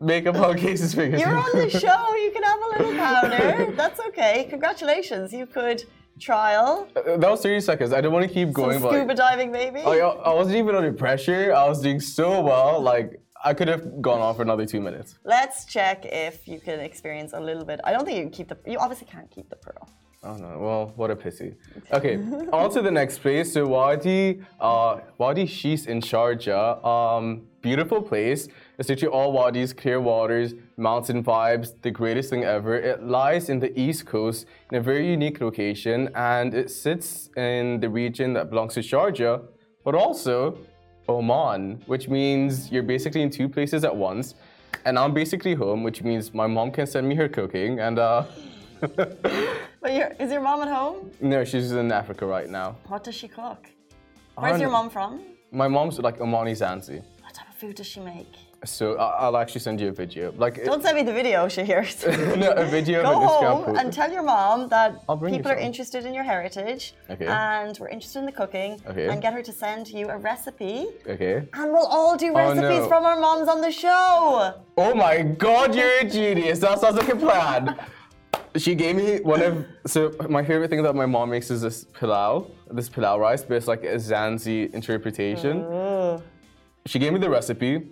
makeup 0.00 0.36
on 0.36 0.56
Casey's 0.64 0.94
fingers. 0.94 1.20
You're 1.20 1.36
on 1.36 1.50
the 1.52 1.70
show. 1.84 2.14
You 2.16 2.30
can 2.32 2.42
have 2.42 2.60
a 2.60 2.68
little 2.68 2.96
powder. 2.96 3.72
That's 3.76 4.00
okay. 4.08 4.46
Congratulations. 4.50 5.32
You 5.32 5.46
could 5.46 5.84
trial 6.18 6.86
that 6.94 7.18
was 7.30 7.40
30 7.40 7.60
seconds. 7.60 7.92
I 7.92 7.96
didn't 7.96 8.12
want 8.12 8.28
to 8.28 8.32
keep 8.32 8.48
some 8.48 8.52
going, 8.52 8.80
but. 8.82 8.92
scuba 8.92 9.14
diving, 9.14 9.50
maybe. 9.50 9.80
Like, 9.80 10.02
I 10.02 10.08
I 10.08 10.34
wasn't 10.34 10.56
even 10.56 10.74
under 10.74 10.92
pressure. 10.92 11.54
I 11.54 11.66
was 11.68 11.80
doing 11.80 12.00
so 12.00 12.40
well. 12.42 12.80
Like, 12.80 13.20
I 13.42 13.54
could 13.54 13.68
have 13.68 14.02
gone 14.02 14.20
on 14.20 14.34
for 14.34 14.42
another 14.42 14.66
two 14.66 14.80
minutes. 14.80 15.18
Let's 15.24 15.64
check 15.64 16.04
if 16.04 16.46
you 16.46 16.60
can 16.60 16.80
experience 16.80 17.32
a 17.32 17.40
little 17.40 17.64
bit. 17.64 17.80
I 17.84 17.92
don't 17.92 18.04
think 18.04 18.18
you 18.18 18.24
can 18.24 18.32
keep 18.32 18.48
the. 18.48 18.58
You 18.70 18.78
obviously 18.78 19.06
can't 19.06 19.30
keep 19.30 19.48
the 19.48 19.56
pearl. 19.56 19.88
Oh 20.22 20.36
no, 20.36 20.58
well, 20.58 20.92
what 20.96 21.10
a 21.10 21.16
pissy. 21.16 21.56
Okay, 21.92 22.16
on 22.52 22.70
to 22.72 22.82
the 22.82 22.90
next 22.90 23.18
place. 23.20 23.54
So 23.54 23.66
Wadi, 23.66 24.42
uh, 24.60 25.00
Wadi 25.16 25.46
Shis 25.46 25.86
in 25.86 26.00
Sharjah. 26.02 26.84
Um, 26.84 27.46
beautiful 27.62 28.02
place. 28.02 28.48
It's 28.80 28.88
literally 28.88 29.14
all 29.14 29.30
wadis, 29.30 29.74
clear 29.74 30.00
waters, 30.00 30.54
mountain 30.78 31.22
vibes, 31.22 31.74
the 31.82 31.90
greatest 31.90 32.30
thing 32.30 32.44
ever. 32.44 32.76
It 32.76 33.02
lies 33.02 33.50
in 33.50 33.58
the 33.58 33.78
east 33.78 34.06
coast 34.06 34.46
in 34.72 34.78
a 34.78 34.80
very 34.80 35.06
unique 35.06 35.42
location 35.42 36.08
and 36.14 36.54
it 36.54 36.70
sits 36.70 37.28
in 37.36 37.78
the 37.80 37.90
region 37.90 38.32
that 38.32 38.48
belongs 38.48 38.72
to 38.74 38.80
Sharjah, 38.80 39.42
but 39.84 39.94
also 39.94 40.56
Oman, 41.10 41.82
which 41.84 42.08
means 42.08 42.72
you're 42.72 42.82
basically 42.82 43.20
in 43.20 43.28
two 43.28 43.50
places 43.50 43.84
at 43.84 43.94
once. 43.94 44.34
And 44.86 44.98
I'm 44.98 45.12
basically 45.12 45.52
home, 45.52 45.82
which 45.82 46.02
means 46.02 46.32
my 46.32 46.46
mom 46.46 46.70
can 46.70 46.86
send 46.86 47.06
me 47.06 47.14
her 47.16 47.28
cooking 47.28 47.80
and 47.80 47.98
uh 47.98 48.24
But 48.80 49.90
is 50.18 50.32
your 50.32 50.40
mom 50.40 50.62
at 50.62 50.68
home? 50.68 51.10
No, 51.20 51.44
she's 51.44 51.72
in 51.72 51.92
Africa 51.92 52.24
right 52.24 52.48
now. 52.48 52.76
What 52.88 53.04
does 53.04 53.14
she 53.14 53.28
cook? 53.28 53.68
Where's 54.36 54.58
your 54.58 54.70
mom 54.70 54.88
from? 54.88 55.20
My 55.52 55.68
mom's 55.68 55.98
like 55.98 56.18
Omani 56.18 56.56
Zanzi. 56.56 57.02
What 57.22 57.34
type 57.34 57.50
of 57.50 57.56
food 57.56 57.74
does 57.76 57.86
she 57.86 58.00
make? 58.00 58.49
So 58.64 58.96
I'll 58.98 59.38
actually 59.38 59.62
send 59.62 59.80
you 59.80 59.88
a 59.88 59.92
video. 59.92 60.32
Like, 60.36 60.62
Don't 60.64 60.82
send 60.82 60.94
me 60.96 61.02
the 61.02 61.14
video, 61.14 61.46
Shahir. 61.54 61.82
no, 62.36 62.50
a 62.52 62.66
video 62.66 63.02
Go 63.02 63.08
of 63.08 63.22
an 63.22 63.28
Instagram 63.28 63.64
home 63.64 63.76
and 63.78 63.92
tell 63.92 64.10
your 64.12 64.22
mom 64.22 64.68
that 64.68 65.02
I'll 65.08 65.16
bring 65.16 65.32
you 65.32 65.38
people 65.38 65.52
are 65.52 65.56
interested 65.56 66.04
in 66.04 66.12
your 66.12 66.24
heritage 66.24 66.94
Okay. 67.08 67.26
and 67.26 67.78
we're 67.78 67.88
interested 67.88 68.18
in 68.18 68.26
the 68.26 68.32
cooking 68.32 68.78
Okay. 68.86 69.08
and 69.08 69.22
get 69.22 69.32
her 69.32 69.42
to 69.42 69.52
send 69.52 69.88
you 69.88 70.10
a 70.10 70.18
recipe 70.18 70.88
Okay. 71.08 71.36
and 71.54 71.72
we'll 71.72 71.86
all 71.86 72.18
do 72.18 72.32
Oh, 72.32 72.34
recipes 72.34 72.80
no. 72.84 72.88
from 72.88 73.04
our 73.06 73.18
moms 73.18 73.48
on 73.48 73.62
the 73.62 73.72
show. 73.72 74.54
Oh 74.76 74.94
my 74.94 75.22
God, 75.22 75.74
you're 75.74 75.98
a 76.00 76.04
genius. 76.04 76.58
That 76.58 76.78
sounds 76.80 76.96
like 76.96 77.08
a 77.08 77.16
plan. 77.16 77.76
She 78.56 78.74
gave 78.74 78.96
me 78.96 79.20
one 79.20 79.40
of 79.42 79.64
so 79.86 80.12
my 80.28 80.44
favorite 80.44 80.68
thing 80.68 80.82
that 80.82 80.94
my 80.94 81.06
mom 81.06 81.30
makes 81.30 81.50
is 81.50 81.62
this 81.62 81.84
pilau, 81.98 82.46
this 82.70 82.90
pilau 82.90 83.16
rice, 83.18 83.42
but 83.42 83.54
it's 83.56 83.68
like 83.68 83.84
a 83.84 83.94
Zanzi 83.96 84.70
interpretation. 84.74 85.62
Oh. 85.62 86.22
She 86.84 86.98
gave 86.98 87.12
me 87.14 87.20
the 87.20 87.30
recipe. 87.30 87.88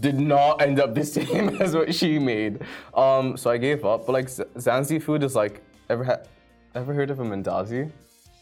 Did 0.00 0.18
not 0.18 0.60
end 0.60 0.80
up 0.80 0.94
the 0.94 1.04
same 1.16 1.50
as 1.60 1.74
what 1.74 1.94
she 1.94 2.18
made. 2.18 2.62
Um, 2.94 3.36
so 3.36 3.50
I 3.50 3.58
gave 3.58 3.84
up. 3.84 4.06
But 4.06 4.12
like 4.12 4.26
Zanzi 4.26 5.00
food 5.00 5.22
is 5.22 5.34
like 5.36 5.62
ever 5.88 6.04
ha- 6.04 6.22
ever 6.74 6.92
heard 6.92 7.10
of 7.10 7.20
a 7.20 7.24
mandazi? 7.24 7.90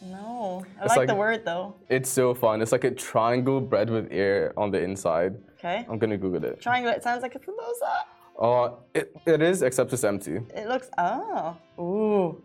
No, 0.05 0.65
I 0.81 0.87
like, 0.87 0.97
like- 0.97 1.09
the 1.09 1.15
word 1.15 1.45
though. 1.45 1.75
It's 1.89 2.11
so 2.11 2.35
fun. 2.35 2.63
It's 2.63 2.73
like 2.73 2.85
a 2.85 2.91
triangle 2.91 3.61
bread 3.61 3.91
with 3.91 4.09
air 4.11 4.53
on 4.57 4.71
the 4.71 4.81
inside. 4.83 5.37
Okay. 5.59 5.87
I'm 5.89 5.99
gonna 5.99 6.17
Google 6.17 6.45
it. 6.45 6.61
Triangle, 6.61 6.91
it 6.93 7.03
sounds 7.03 7.23
like 7.23 7.35
a 7.35 7.39
samosa. 7.39 7.95
Uh, 8.41 8.75
it, 8.95 9.15
it 9.27 9.43
is, 9.43 9.63
except 9.63 9.93
it's 9.93 10.03
empty. 10.05 10.41
It 10.57 10.67
looks, 10.67 10.89
oh, 10.99 11.57
ooh. 11.79 12.43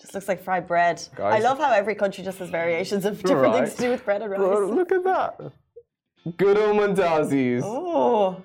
Just 0.00 0.14
looks 0.14 0.28
like 0.28 0.42
fried 0.42 0.66
bread. 0.68 1.02
Guys, 1.16 1.42
I 1.44 1.46
love 1.46 1.58
how 1.58 1.72
every 1.72 1.96
country 1.96 2.22
just 2.24 2.38
has 2.38 2.48
variations 2.50 3.04
of 3.04 3.20
different 3.20 3.42
Right. 3.42 3.64
things 3.64 3.74
to 3.74 3.82
do 3.82 3.90
with 3.90 4.04
bread 4.04 4.22
and 4.22 4.32
Bro, 4.34 4.60
rice. 4.60 4.70
look 4.74 4.92
at 4.92 5.04
that. 5.04 5.52
Good 6.36 6.58
old 6.58 6.76
mandazis. 6.76 7.62
Oh. 7.64 8.42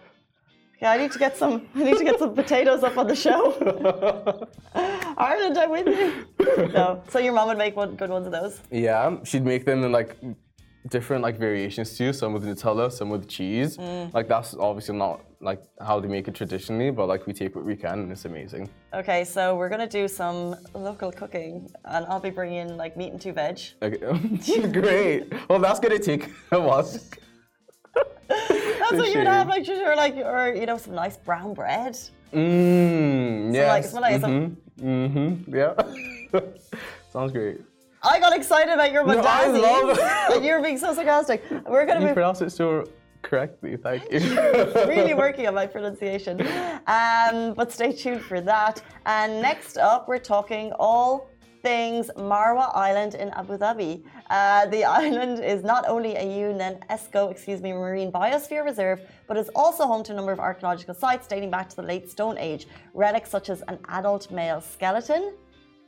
Yeah, 0.81 0.91
I 0.91 0.97
need 0.97 1.11
to 1.13 1.19
get 1.19 1.37
some. 1.37 1.67
I 1.75 1.83
need 1.83 1.97
to 1.97 2.03
get 2.03 2.19
some 2.19 2.35
potatoes 2.35 2.83
up 2.83 2.97
on 2.97 3.07
the 3.07 3.15
show. 3.15 3.41
Ireland, 5.17 5.57
I'm 5.57 5.71
with 5.71 5.87
you. 5.87 6.67
No, 6.73 7.01
so 7.07 7.19
your 7.19 7.33
mom 7.33 7.47
would 7.47 7.57
make 7.57 7.75
one, 7.75 7.95
good 7.95 8.09
ones 8.09 8.25
of 8.25 8.33
those. 8.33 8.59
Yeah, 8.69 9.15
she'd 9.23 9.45
make 9.45 9.65
them 9.65 9.83
in 9.83 9.93
like 9.93 10.17
different 10.89 11.23
like 11.23 11.37
variations 11.37 11.97
too. 11.97 12.11
Some 12.11 12.33
with 12.33 12.43
Nutella, 12.43 12.91
some 12.91 13.09
with 13.09 13.29
cheese. 13.29 13.77
Mm. 13.77 14.13
Like 14.13 14.27
that's 14.27 14.55
obviously 14.55 14.97
not 14.97 15.21
like 15.39 15.63
how 15.79 16.01
they 16.01 16.09
make 16.09 16.27
it 16.27 16.35
traditionally, 16.35 16.91
but 16.91 17.07
like 17.07 17.27
we 17.27 17.33
take 17.33 17.55
what 17.55 17.63
we 17.63 17.77
can 17.77 17.99
and 17.99 18.11
it's 18.11 18.25
amazing. 18.25 18.69
Okay, 18.93 19.23
so 19.23 19.55
we're 19.55 19.69
gonna 19.69 19.87
do 19.87 20.09
some 20.09 20.55
local 20.73 21.11
cooking, 21.11 21.69
and 21.85 22.05
I'll 22.07 22.19
be 22.19 22.29
bringing 22.29 22.75
like 22.75 22.97
meat 22.97 23.11
and 23.13 23.21
two 23.21 23.31
veg. 23.31 23.59
Okay. 23.81 24.67
Great. 24.67 25.33
Well, 25.49 25.59
that's 25.59 25.79
gonna 25.79 25.99
take 25.99 26.29
a 26.51 26.59
while. 26.59 26.89
That's 28.27 28.93
what 28.93 29.13
you'd 29.13 29.27
have, 29.27 29.47
like, 29.47 29.67
or 29.67 29.95
like, 29.95 30.15
or 30.15 30.53
you 30.55 30.65
know, 30.65 30.77
some 30.77 30.95
nice 30.95 31.17
brown 31.17 31.53
bread. 31.53 31.97
Mmm. 32.33 33.53
like- 33.67 33.93
like 33.93 34.21
mm-hmm. 34.21 34.85
Mm-hmm. 34.85 35.55
Yeah. 35.55 36.41
Sounds 37.11 37.31
great. 37.31 37.61
I 38.01 38.19
got 38.19 38.35
excited 38.35 38.73
about 38.73 38.91
your 38.91 39.05
No, 39.05 39.19
I 39.19 39.47
love- 39.47 39.97
like 40.29 40.43
you're 40.43 40.61
being 40.61 40.77
so 40.77 40.93
sarcastic. 40.93 41.43
We're 41.67 41.85
gonna 41.85 42.01
You 42.01 42.07
be 42.07 42.13
pronounce 42.13 42.41
it 42.41 42.49
so 42.49 42.85
correctly. 43.21 43.77
Thank 43.77 44.11
you. 44.11 44.19
really 44.87 45.13
working 45.13 45.47
on 45.47 45.55
my 45.55 45.67
pronunciation. 45.67 46.41
Um, 46.87 47.53
but 47.53 47.71
stay 47.71 47.93
tuned 47.93 48.21
for 48.21 48.41
that. 48.41 48.81
And 49.05 49.41
next 49.41 49.77
up, 49.77 50.07
we're 50.09 50.17
talking 50.17 50.73
all 50.79 51.29
things 51.63 52.11
Marawah 52.17 52.75
Island 52.75 53.15
in 53.15 53.29
Abu 53.29 53.57
Dhabi. 53.57 54.03
Uh, 54.29 54.67
the 54.67 54.83
island 55.01 55.43
is 55.43 55.63
not 55.63 55.87
only 55.87 56.15
a 56.15 56.25
UNESCO, 56.25 57.31
excuse 57.31 57.61
me, 57.61 57.71
marine 57.71 58.11
biosphere 58.11 58.63
reserve, 58.63 59.01
but 59.27 59.37
is 59.37 59.49
also 59.55 59.87
home 59.87 60.03
to 60.03 60.11
a 60.11 60.15
number 60.15 60.33
of 60.33 60.39
archaeological 60.39 60.93
sites 60.93 61.25
dating 61.25 61.49
back 61.49 61.69
to 61.69 61.75
the 61.77 61.81
late 61.81 62.11
Stone 62.11 62.37
Age. 62.37 62.67
Relics 62.93 63.31
such 63.31 63.49
as 63.49 63.63
an 63.69 63.79
adult 63.87 64.29
male 64.29 64.61
skeleton, 64.61 65.33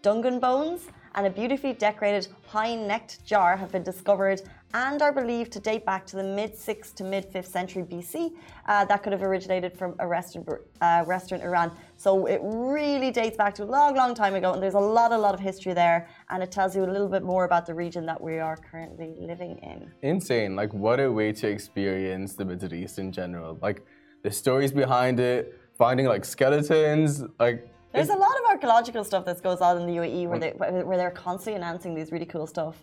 dugong 0.02 0.40
bones, 0.40 0.88
and 1.16 1.26
a 1.26 1.30
beautifully 1.30 1.74
decorated 1.74 2.28
high-necked 2.46 3.26
jar 3.26 3.58
have 3.58 3.72
been 3.72 3.84
discovered 3.84 4.42
and 4.74 5.02
are 5.02 5.14
believed 5.14 5.54
to 5.54 5.60
date 5.60 5.86
back 5.86 6.06
to 6.06 6.18
the 6.18 6.24
mid 6.24 6.54
6th 6.54 6.94
to 6.96 7.04
mid 7.06 7.32
5th 7.32 7.46
century 7.46 7.84
BC. 7.84 8.34
Uh, 8.68 8.84
that 8.86 9.02
could 9.02 9.14
have 9.14 9.24
originated 9.24 9.78
from 9.78 9.96
a 10.00 10.08
Western, 10.08 10.46
uh, 10.82 11.04
Western 11.06 11.40
Iran. 11.42 11.72
So 11.96 12.26
it 12.26 12.42
really 12.44 13.10
dates 13.10 13.38
back 13.38 13.56
to 13.56 13.64
a 13.64 13.66
long, 13.66 13.96
long 13.96 14.14
time 14.14 14.36
ago, 14.36 14.54
and 14.54 14.62
there's 14.62 14.74
a 14.74 14.80
lot, 14.80 15.14
a 15.14 15.18
lot 15.18 15.34
of 15.34 15.40
history 15.40 15.74
there, 15.74 16.10
and 16.30 16.44
it 16.44 16.52
tells 16.52 16.76
you 16.76 16.84
a 16.84 16.92
little 16.92 17.08
bit 17.08 17.24
more 17.24 17.46
about 17.46 17.66
the 17.66 17.74
region 17.74 18.06
that 18.08 18.20
we 18.20 18.40
are 18.40 18.58
currently 18.58 19.16
living 19.18 19.58
in. 19.60 19.92
Insane. 20.02 20.56
Like, 20.58 20.74
what 20.74 21.00
a 21.00 21.10
way 21.10 21.32
to 21.32 21.48
experience 21.48 22.36
the 22.36 22.44
Middle 22.44 22.74
East 22.74 23.00
in 23.00 23.14
general. 23.14 23.58
Like, 23.62 23.86
the 24.24 24.32
stories 24.32 24.74
behind 24.74 25.20
it, 25.20 25.58
finding 25.78 26.08
like 26.08 26.26
skeletons, 26.26 27.24
like 27.40 27.70
there's 27.96 28.10
a 28.10 28.16
lot 28.16 28.38
of 28.40 28.46
archaeological 28.50 29.04
stuff 29.04 29.26
that 29.26 29.42
goes 29.42 29.62
on 29.62 29.82
in 29.82 29.88
the 29.88 29.94
UAE 29.94 30.28
where 30.28 30.40
mm. 30.40 30.72
they 30.72 30.84
where 30.84 30.98
they're 30.98 31.12
constantly 31.12 31.58
announcing 31.58 31.96
these 31.96 32.12
really 32.12 32.26
cool 32.26 32.48
stuff. 32.48 32.76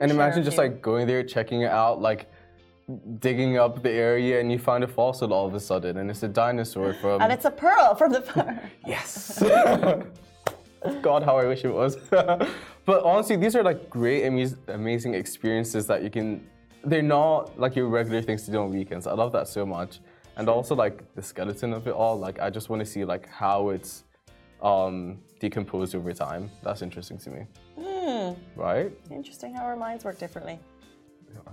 And 0.00 0.10
imagine 0.10 0.44
just 0.44 0.58
like 0.58 0.80
going 0.80 1.06
there, 1.06 1.22
checking 1.24 1.62
it 1.62 1.70
out, 1.70 2.00
like 2.00 2.30
digging 3.18 3.58
up 3.58 3.82
the 3.82 3.90
area, 3.90 4.40
and 4.40 4.50
you 4.50 4.58
find 4.58 4.84
a 4.84 4.88
fossil 4.88 5.32
all 5.32 5.46
of 5.46 5.54
a 5.54 5.60
sudden, 5.60 5.98
and 5.98 6.10
it's 6.10 6.22
a 6.22 6.28
dinosaur 6.28 6.94
from. 6.94 7.20
And 7.20 7.32
it's 7.32 7.44
a 7.44 7.50
pearl 7.50 7.94
from 7.94 8.12
the. 8.12 8.60
yes. 8.86 9.42
God, 11.02 11.24
how 11.24 11.36
I 11.36 11.44
wish 11.46 11.64
it 11.64 11.74
was. 11.74 11.96
but 12.10 13.02
honestly, 13.04 13.36
these 13.36 13.56
are 13.56 13.64
like 13.64 13.90
great, 13.90 14.24
amazing 14.68 15.14
experiences 15.14 15.86
that 15.86 16.02
you 16.02 16.10
can. 16.10 16.46
They're 16.84 17.02
not 17.02 17.58
like 17.58 17.74
your 17.74 17.88
regular 17.88 18.22
things 18.22 18.44
to 18.44 18.52
do 18.52 18.58
on 18.58 18.70
weekends. 18.70 19.06
I 19.06 19.12
love 19.12 19.32
that 19.32 19.48
so 19.48 19.66
much, 19.66 20.00
and 20.36 20.48
also 20.48 20.74
like 20.74 21.02
the 21.14 21.22
skeleton 21.22 21.72
of 21.72 21.88
it 21.88 21.92
all. 21.92 22.16
Like 22.16 22.38
I 22.38 22.50
just 22.50 22.68
want 22.68 22.80
to 22.80 22.86
see 22.86 23.04
like 23.04 23.28
how 23.28 23.70
it's 23.70 24.04
um, 24.62 25.18
decomposed 25.40 25.94
over 25.94 26.12
time. 26.12 26.50
That's 26.62 26.82
interesting 26.82 27.18
to 27.18 27.30
me. 27.30 27.46
Mm. 27.78 28.36
Right? 28.56 28.92
Interesting 29.10 29.54
how 29.54 29.64
our 29.64 29.76
minds 29.76 30.04
work 30.04 30.18
differently. 30.18 30.58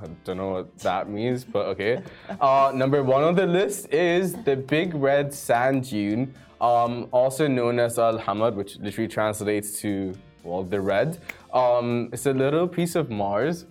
I 0.02 0.08
don't 0.24 0.38
know 0.38 0.50
what 0.50 0.78
that 0.80 1.10
means, 1.10 1.44
but 1.44 1.66
okay. 1.68 2.02
Uh, 2.40 2.72
number 2.74 3.04
one 3.04 3.24
on 3.24 3.36
the 3.36 3.46
list 3.46 3.94
is 3.94 4.34
the 4.44 4.56
big 4.56 4.96
red 4.96 5.34
sand 5.34 5.90
dune, 5.90 6.34
um, 6.62 7.08
also 7.12 7.48
known 7.48 7.80
as 7.80 8.00
Al 8.00 8.18
Hamad, 8.18 8.56
which 8.56 8.78
literally 8.78 9.08
translates 9.08 9.80
to, 9.82 10.14
well, 10.44 10.64
the 10.64 10.80
red. 10.80 11.20
Um, 11.54 12.10
it's 12.14 12.26
a 12.26 12.34
little 12.34 12.68
piece 12.68 12.96
of 12.96 13.10
Mars. 13.10 13.66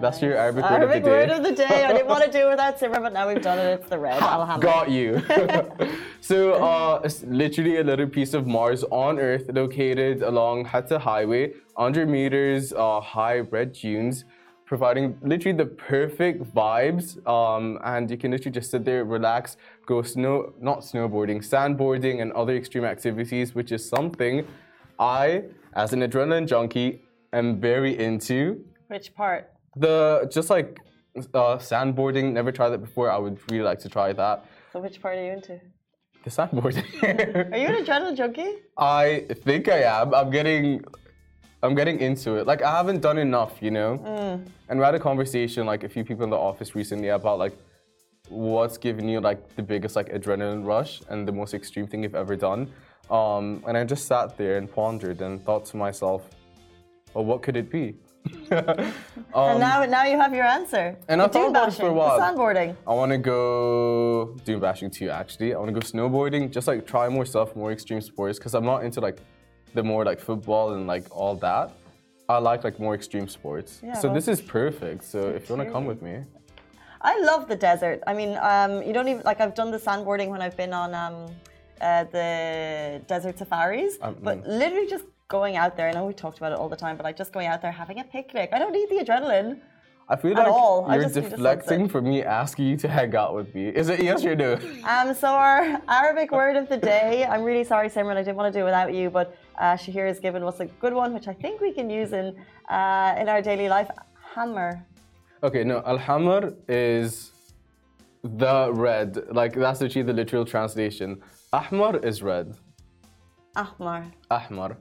That's 0.00 0.22
your 0.22 0.36
Arabic, 0.36 0.64
word, 0.64 0.72
Arabic 0.72 0.96
of, 0.98 1.02
the 1.04 1.10
word 1.10 1.30
of 1.30 1.42
the 1.42 1.52
day. 1.52 1.84
I 1.84 1.92
didn't 1.92 2.06
want 2.06 2.24
to 2.24 2.30
do 2.38 2.46
it 2.46 2.50
without 2.50 2.78
Simmer, 2.78 3.00
but 3.00 3.12
now 3.12 3.28
we've 3.28 3.42
done 3.42 3.58
it. 3.58 3.80
It's 3.80 3.88
the 3.88 3.98
red. 3.98 4.22
I'll 4.22 4.46
have 4.46 4.60
to. 4.60 4.66
Got 4.66 4.90
you. 4.90 5.22
so 6.20 6.54
uh, 6.54 7.00
it's 7.04 7.22
literally 7.24 7.78
a 7.78 7.84
little 7.84 8.06
piece 8.06 8.34
of 8.34 8.46
Mars 8.46 8.84
on 8.84 9.18
Earth 9.18 9.50
located 9.52 10.22
along 10.22 10.64
Hatta 10.66 10.98
Highway, 10.98 11.52
100 11.74 12.08
meters 12.08 12.72
uh, 12.72 13.00
high 13.00 13.40
red 13.40 13.72
dunes, 13.72 14.24
providing 14.64 15.18
literally 15.22 15.56
the 15.56 15.66
perfect 15.66 16.42
vibes. 16.54 17.24
Um, 17.26 17.78
and 17.84 18.10
you 18.10 18.16
can 18.16 18.30
literally 18.30 18.52
just 18.52 18.70
sit 18.70 18.84
there, 18.84 19.04
relax, 19.04 19.56
go 19.86 20.02
snow, 20.02 20.54
not 20.60 20.80
snowboarding, 20.80 21.46
sandboarding, 21.46 22.22
and 22.22 22.32
other 22.32 22.56
extreme 22.56 22.84
activities, 22.84 23.54
which 23.54 23.72
is 23.72 23.86
something 23.86 24.46
I, 24.98 25.44
as 25.74 25.92
an 25.92 26.00
adrenaline 26.00 26.46
junkie, 26.46 27.02
am 27.32 27.60
very 27.60 27.98
into. 27.98 28.64
Which 28.88 29.14
part? 29.14 29.51
The 29.76 30.28
just 30.32 30.50
like 30.50 30.78
uh, 31.16 31.56
sandboarding, 31.58 32.32
never 32.32 32.52
tried 32.52 32.70
that 32.70 32.78
before. 32.78 33.10
I 33.10 33.18
would 33.18 33.38
really 33.50 33.64
like 33.64 33.78
to 33.80 33.88
try 33.88 34.12
that. 34.12 34.44
So 34.72 34.80
which 34.80 35.00
part 35.00 35.18
are 35.18 35.24
you 35.24 35.32
into? 35.32 35.60
The 36.24 36.30
sandboarding. 36.30 37.52
are 37.52 37.56
you 37.56 37.66
an 37.66 37.84
adrenaline 37.84 38.16
junkie? 38.16 38.54
I 38.78 39.26
think 39.44 39.68
I 39.68 39.82
am. 39.82 40.14
I'm 40.14 40.30
getting 40.30 40.84
I'm 41.62 41.74
getting 41.74 42.00
into 42.00 42.36
it. 42.36 42.46
Like 42.46 42.62
I 42.62 42.76
haven't 42.76 43.00
done 43.00 43.18
enough, 43.18 43.54
you 43.60 43.70
know. 43.70 43.98
Mm. 43.98 44.46
And 44.68 44.78
we 44.78 44.84
had 44.84 44.94
a 44.94 45.00
conversation 45.00 45.64
like 45.66 45.84
a 45.84 45.88
few 45.88 46.04
people 46.04 46.24
in 46.24 46.30
the 46.30 46.36
office 46.36 46.74
recently 46.74 47.08
about 47.08 47.38
like 47.38 47.56
what's 48.28 48.78
given 48.78 49.08
you 49.08 49.20
like 49.20 49.54
the 49.56 49.62
biggest 49.62 49.94
like 49.94 50.08
adrenaline 50.12 50.64
rush 50.66 51.02
and 51.08 51.26
the 51.26 51.32
most 51.32 51.54
extreme 51.54 51.86
thing 51.86 52.02
you've 52.02 52.14
ever 52.14 52.36
done. 52.36 52.70
Um, 53.10 53.62
and 53.66 53.76
I 53.76 53.84
just 53.84 54.06
sat 54.06 54.36
there 54.36 54.56
and 54.56 54.72
pondered 54.72 55.20
and 55.20 55.44
thought 55.44 55.64
to 55.66 55.76
myself, 55.76 56.28
well, 57.14 57.24
what 57.24 57.42
could 57.42 57.56
it 57.56 57.70
be? 57.70 57.94
um, 58.52 58.92
and 59.34 59.60
now, 59.60 59.84
now 59.84 60.04
you 60.04 60.18
have 60.18 60.34
your 60.34 60.44
answer. 60.44 60.96
And 61.08 61.20
I 61.22 61.26
thought 61.26 61.50
about 61.50 61.68
it 61.70 61.74
for 61.74 61.88
a 61.88 61.92
while. 61.92 62.18
Sandboarding. 62.20 62.76
I 62.86 62.94
want 62.94 63.10
to 63.12 63.18
go 63.18 64.36
dune 64.44 64.60
bashing 64.60 64.90
too. 64.90 65.10
Actually, 65.10 65.54
I 65.54 65.58
want 65.58 65.74
to 65.74 65.80
go 65.80 65.80
snowboarding. 65.80 66.50
Just 66.50 66.68
like 66.68 66.86
try 66.86 67.08
more 67.08 67.24
stuff, 67.24 67.56
more 67.56 67.72
extreme 67.72 68.00
sports. 68.00 68.38
Because 68.38 68.54
I'm 68.54 68.64
not 68.64 68.84
into 68.84 69.00
like 69.00 69.18
the 69.74 69.82
more 69.82 70.04
like 70.04 70.20
football 70.20 70.74
and 70.74 70.86
like 70.86 71.04
all 71.10 71.34
that. 71.36 71.72
I 72.28 72.38
like 72.38 72.64
like 72.64 72.78
more 72.78 72.94
extreme 72.94 73.28
sports. 73.28 73.80
Yeah, 73.82 73.94
so 73.94 74.08
well, 74.08 74.14
this 74.14 74.28
is 74.28 74.40
perfect. 74.40 75.04
So 75.04 75.18
if 75.20 75.48
you 75.48 75.56
want 75.56 75.66
to 75.68 75.72
come 75.72 75.86
with 75.86 76.02
me. 76.02 76.24
I 77.00 77.20
love 77.20 77.48
the 77.48 77.56
desert. 77.56 78.00
I 78.06 78.14
mean, 78.14 78.38
um, 78.40 78.82
you 78.82 78.92
don't 78.92 79.08
even 79.08 79.22
like 79.24 79.40
I've 79.40 79.54
done 79.54 79.70
the 79.70 79.78
sandboarding 79.78 80.28
when 80.28 80.40
I've 80.40 80.56
been 80.56 80.72
on 80.72 80.94
um, 80.94 81.34
uh, 81.80 82.04
the 82.04 83.02
desert 83.08 83.38
safaris, 83.38 83.98
um, 84.00 84.16
but 84.22 84.38
mm. 84.38 84.46
literally 84.46 84.88
just 84.88 85.04
going 85.32 85.56
out 85.56 85.72
there. 85.76 85.88
I 85.88 85.92
know 85.96 86.04
we 86.12 86.16
talked 86.24 86.38
about 86.40 86.52
it 86.54 86.58
all 86.60 86.70
the 86.74 86.82
time, 86.84 86.94
but 86.98 87.04
like 87.08 87.16
just 87.16 87.32
going 87.36 87.48
out 87.52 87.60
there 87.62 87.74
having 87.82 87.98
a 88.04 88.06
picnic. 88.16 88.50
I 88.52 88.58
don't 88.62 88.74
need 88.78 88.88
the 88.94 88.98
adrenaline. 89.04 89.50
I 90.12 90.16
feel 90.22 90.34
like 90.34 90.46
all. 90.46 90.86
you're 90.92 91.08
deflecting 91.08 91.88
for 91.88 92.02
me 92.10 92.16
asking 92.40 92.66
you 92.70 92.76
to 92.84 92.88
hang 92.96 93.12
out 93.22 93.32
with 93.38 93.48
me. 93.56 93.64
Is 93.80 93.88
it 93.88 93.98
yes 94.08 94.20
or 94.30 94.34
no? 94.44 94.52
Um, 94.92 95.08
so 95.22 95.28
our 95.28 95.60
Arabic 96.00 96.28
word 96.40 96.56
of 96.62 96.68
the 96.72 96.76
day. 96.92 97.24
I'm 97.32 97.42
really 97.50 97.66
sorry, 97.72 97.88
Simran. 97.94 98.16
I 98.16 98.24
didn't 98.26 98.38
want 98.40 98.52
to 98.52 98.56
do 98.58 98.62
it 98.64 98.68
without 98.72 98.92
you, 98.98 99.06
but 99.18 99.26
uh, 99.58 99.74
Shahir 99.82 100.06
has 100.12 100.20
given 100.26 100.42
us 100.50 100.58
a 100.60 100.66
good 100.82 100.94
one, 101.02 101.10
which 101.16 101.28
I 101.34 101.34
think 101.42 101.54
we 101.66 101.72
can 101.78 101.88
use 102.00 102.12
in 102.20 102.26
uh, 102.78 103.20
in 103.20 103.26
our 103.32 103.40
daily 103.50 103.68
life. 103.76 103.90
Hammer. 104.34 104.70
Okay, 105.46 105.62
no, 105.64 105.76
al 105.92 106.00
hammer 106.08 106.42
is 106.68 107.32
the 108.42 108.56
red. 108.86 109.10
Like 109.40 109.54
that's 109.64 109.80
actually 109.84 110.06
the 110.10 110.16
literal 110.22 110.44
translation. 110.54 111.08
Ahmar 111.60 111.94
is 112.10 112.16
red. 112.22 112.46
Ahmar. 113.64 114.02
Ahmar 114.38 114.72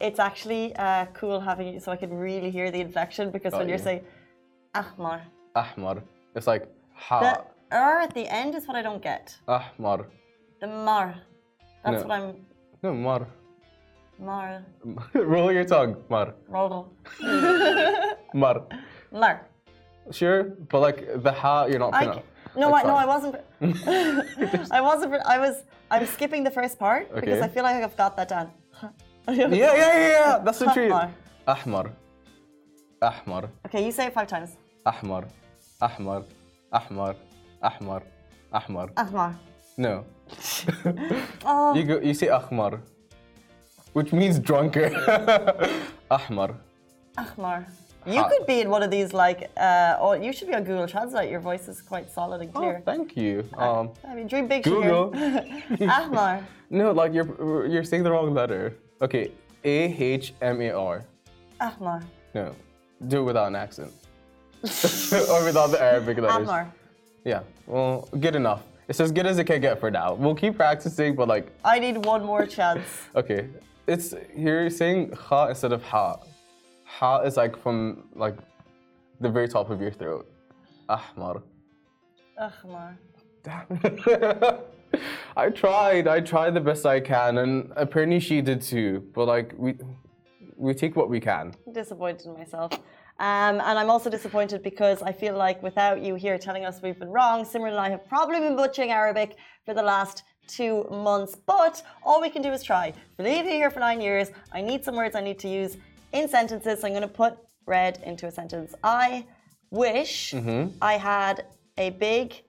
it's 0.00 0.18
actually 0.18 0.74
uh, 0.76 1.06
cool 1.14 1.40
having 1.40 1.72
you 1.72 1.80
so 1.80 1.92
I 1.92 1.96
can 1.96 2.12
really 2.12 2.50
hear 2.50 2.70
the 2.70 2.80
inflection 2.80 3.30
because 3.30 3.52
Got 3.52 3.60
when 3.60 3.68
you're 3.68 3.78
saying 3.78 4.02
ahmar. 4.74 5.22
Ahmar. 5.54 6.02
It's 6.34 6.46
like 6.46 6.68
ha. 6.94 7.20
The 7.20 7.76
er 7.76 8.00
at 8.00 8.14
the 8.14 8.26
end 8.26 8.54
is 8.54 8.66
what 8.66 8.76
I 8.76 8.82
don't 8.82 9.02
get. 9.02 9.36
Ahmar. 9.48 10.06
The 10.60 10.66
mar. 10.66 11.14
That's 11.84 12.02
no. 12.02 12.08
what 12.08 12.10
I'm. 12.10 12.34
No, 12.82 12.94
mar. 12.94 13.26
Mar. 14.18 14.64
Roll 15.14 15.52
your 15.52 15.64
tongue. 15.64 15.96
Mar. 16.08 16.34
Roll. 16.48 16.92
mar. 18.34 18.62
Mar. 19.12 19.46
Sure, 20.10 20.44
but 20.70 20.80
like 20.80 21.22
the 21.22 21.32
ha, 21.32 21.66
you're 21.66 21.78
not. 21.78 21.94
I, 21.94 22.22
no, 22.56 22.72
I, 22.72 22.82
no, 22.82 22.94
I 22.94 23.06
wasn't. 23.06 23.36
I 24.70 24.80
wasn't. 24.80 25.14
I 25.26 25.38
was. 25.38 25.64
I'm 25.90 26.06
skipping 26.06 26.44
the 26.44 26.50
first 26.50 26.78
part 26.78 27.10
okay. 27.10 27.20
because 27.20 27.40
I 27.40 27.48
feel 27.48 27.62
like 27.62 27.82
I've 27.82 27.96
got 27.96 28.16
that 28.16 28.28
down 28.28 28.50
yeah, 29.30 29.48
yeah, 29.48 29.74
yeah, 29.74 29.98
yeah. 29.98 30.38
That's 30.44 30.60
the 30.60 30.66
truth. 30.66 30.92
Ahmar. 31.48 31.90
Ahmar. 33.02 33.48
Okay, 33.66 33.84
you 33.84 33.90
say 33.90 34.06
it 34.06 34.14
five 34.14 34.28
times. 34.28 34.56
Ahmar. 34.86 35.24
Ahmar. 35.82 36.24
Ahmar. 36.72 37.16
Ahmar. 37.60 38.02
Ahmar. 38.52 38.88
Ahmar. 38.96 39.34
No. 39.76 40.04
oh. 41.44 41.74
You 41.74 41.82
go. 41.82 42.00
You 42.00 42.14
say 42.14 42.28
Ahmar, 42.28 42.80
which 43.94 44.12
means 44.12 44.38
drunker. 44.38 44.90
Ahmar. 46.10 46.54
Ahmar. 47.18 47.66
You 48.06 48.22
ha. 48.22 48.28
could 48.28 48.46
be 48.46 48.60
in 48.60 48.70
one 48.70 48.84
of 48.84 48.92
these, 48.92 49.12
like, 49.12 49.50
uh, 49.56 49.98
or 50.00 50.16
you 50.16 50.32
should 50.32 50.46
be 50.46 50.54
on 50.54 50.62
Google 50.62 50.86
Translate. 50.86 51.28
Your 51.28 51.40
voice 51.40 51.66
is 51.66 51.82
quite 51.82 52.08
solid 52.08 52.40
and 52.42 52.54
clear. 52.54 52.76
Oh, 52.78 52.82
thank 52.84 53.16
you. 53.16 53.42
Um, 53.58 53.90
I 54.08 54.14
mean, 54.14 54.28
dream 54.28 54.46
big. 54.46 54.62
Google. 54.62 55.10
Ahmar. 55.80 56.44
No, 56.70 56.92
like 56.92 57.12
you're 57.12 57.66
you're 57.66 57.82
saying 57.82 58.04
the 58.04 58.12
wrong 58.12 58.32
letter. 58.32 58.76
Okay, 59.02 59.30
A 59.64 59.94
H 59.94 60.32
M 60.40 60.60
A 60.62 60.70
R. 60.70 61.04
Ahmar. 61.60 62.02
No, 62.34 62.54
do 63.08 63.20
it 63.20 63.24
without 63.24 63.48
an 63.48 63.56
accent. 63.56 63.92
or 64.62 65.44
without 65.44 65.68
the 65.70 65.78
Arabic 65.80 66.18
letters. 66.18 66.48
Ahmar. 66.48 66.72
Yeah, 67.24 67.42
well, 67.66 68.08
good 68.20 68.36
enough. 68.36 68.62
It's 68.88 69.00
as 69.00 69.12
good 69.12 69.26
as 69.26 69.38
it 69.38 69.44
can 69.44 69.60
get 69.60 69.80
for 69.80 69.90
now. 69.90 70.14
We'll 70.14 70.34
keep 70.34 70.56
practicing, 70.56 71.14
but 71.14 71.28
like. 71.28 71.48
I 71.64 71.78
need 71.78 72.04
one 72.06 72.24
more 72.24 72.46
chance. 72.46 72.86
okay, 73.16 73.48
it's 73.86 74.14
you're 74.34 74.70
saying 74.70 75.12
ha 75.12 75.48
instead 75.48 75.72
of 75.72 75.82
ha. 75.82 76.16
Ha 76.84 77.20
is 77.20 77.36
like 77.36 77.60
from 77.60 78.04
like 78.14 78.36
the 79.20 79.28
very 79.28 79.48
top 79.48 79.70
of 79.70 79.80
your 79.80 79.90
throat. 79.90 80.26
Ahmar. 80.88 81.42
Ahmar. 82.40 82.96
Damn. 83.42 84.58
I 85.36 85.50
tried. 85.50 86.08
I 86.08 86.20
tried 86.20 86.54
the 86.54 86.60
best 86.60 86.86
I 86.86 87.00
can, 87.00 87.38
and 87.38 87.72
apparently 87.76 88.20
she 88.20 88.40
did 88.40 88.62
too. 88.62 89.04
But 89.14 89.26
like 89.26 89.54
we, 89.56 89.74
we 90.56 90.74
take 90.74 90.96
what 90.96 91.08
we 91.08 91.20
can. 91.20 91.54
I'm 91.66 91.72
disappointed 91.72 92.26
in 92.26 92.34
myself. 92.34 92.72
Um, 93.18 93.60
and 93.60 93.78
I'm 93.78 93.88
also 93.88 94.10
disappointed 94.10 94.62
because 94.62 95.00
I 95.00 95.12
feel 95.12 95.36
like 95.36 95.62
without 95.62 96.02
you 96.02 96.16
here 96.16 96.36
telling 96.36 96.66
us 96.66 96.82
we've 96.82 96.98
been 96.98 97.08
wrong, 97.08 97.44
Simran 97.44 97.70
and 97.70 97.78
I 97.78 97.88
have 97.88 98.06
probably 98.06 98.40
been 98.40 98.56
butchering 98.56 98.90
Arabic 98.90 99.36
for 99.64 99.72
the 99.72 99.82
last 99.82 100.22
two 100.46 100.84
months. 100.90 101.34
But 101.34 101.82
all 102.02 102.20
we 102.20 102.28
can 102.28 102.42
do 102.42 102.52
is 102.52 102.62
try. 102.62 102.92
Believe 103.16 103.46
you 103.46 103.52
here 103.52 103.70
for 103.70 103.80
nine 103.80 104.00
years. 104.02 104.30
I 104.52 104.60
need 104.60 104.84
some 104.84 104.96
words 104.96 105.14
I 105.16 105.22
need 105.22 105.38
to 105.40 105.48
use 105.48 105.78
in 106.12 106.28
sentences. 106.28 106.80
So 106.80 106.86
I'm 106.86 106.92
going 106.92 107.02
to 107.02 107.08
put 107.08 107.38
read 107.66 108.00
into 108.04 108.26
a 108.26 108.30
sentence. 108.30 108.74
I 108.84 109.26
wish 109.70 110.34
I 110.80 110.94
had 110.98 111.46
a 111.78 111.90
big 111.90 112.42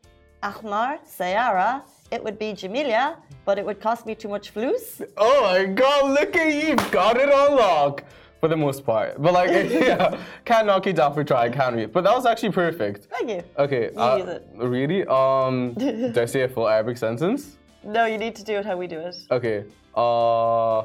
Ahmar 0.43 0.99
Sayara. 1.05 1.81
It 2.09 2.23
would 2.23 2.39
be 2.39 2.53
Jamilia, 2.53 3.17
but 3.43 3.59
it 3.59 3.65
would 3.65 3.81
cost 3.81 4.05
me 4.05 4.15
too 4.15 4.29
much 4.29 4.53
flus. 4.53 5.05
Oh 5.17 5.41
my 5.43 5.65
god, 5.65 6.11
look 6.11 6.35
at 6.37 6.53
you, 6.53 6.69
you've 6.69 6.91
got 6.91 7.17
it 7.17 7.29
on 7.31 7.55
lock. 7.55 8.03
For 8.39 8.47
the 8.47 8.55
most 8.55 8.85
part. 8.85 9.19
But 9.19 9.33
like, 9.33 9.49
yeah, 9.71 10.15
can't 10.45 10.67
knock 10.67 10.85
you 10.85 10.93
down 10.93 11.13
for 11.15 11.23
trying, 11.23 11.51
can 11.53 11.75
we? 11.75 11.87
But 11.87 12.03
that 12.03 12.13
was 12.13 12.27
actually 12.27 12.51
perfect. 12.51 13.05
Thank 13.05 13.31
you. 13.31 13.43
Okay, 13.57 13.89
You 13.91 13.99
uh, 13.99 14.39
really? 14.57 15.05
Um, 15.07 15.73
did 15.77 16.17
I 16.17 16.25
say 16.25 16.41
a 16.43 16.47
full 16.47 16.67
Arabic 16.67 16.97
sentence? 16.97 17.57
No, 17.83 18.05
you 18.05 18.19
need 18.19 18.35
to 18.35 18.43
do 18.43 18.53
it 18.57 18.65
how 18.65 18.77
we 18.77 18.85
do 18.85 18.99
it. 18.99 19.15
Okay. 19.31 19.65
Uh. 19.95 20.79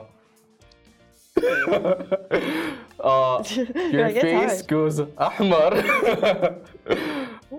uh, 3.00 3.42
your 3.90 4.11
face 4.11 4.62
goes 4.62 5.00
ahmar 5.18 5.72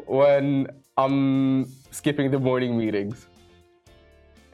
when 0.06 0.68
I'm 0.98 1.66
skipping 1.92 2.32
the 2.32 2.40
morning 2.40 2.78
meetings. 2.78 3.28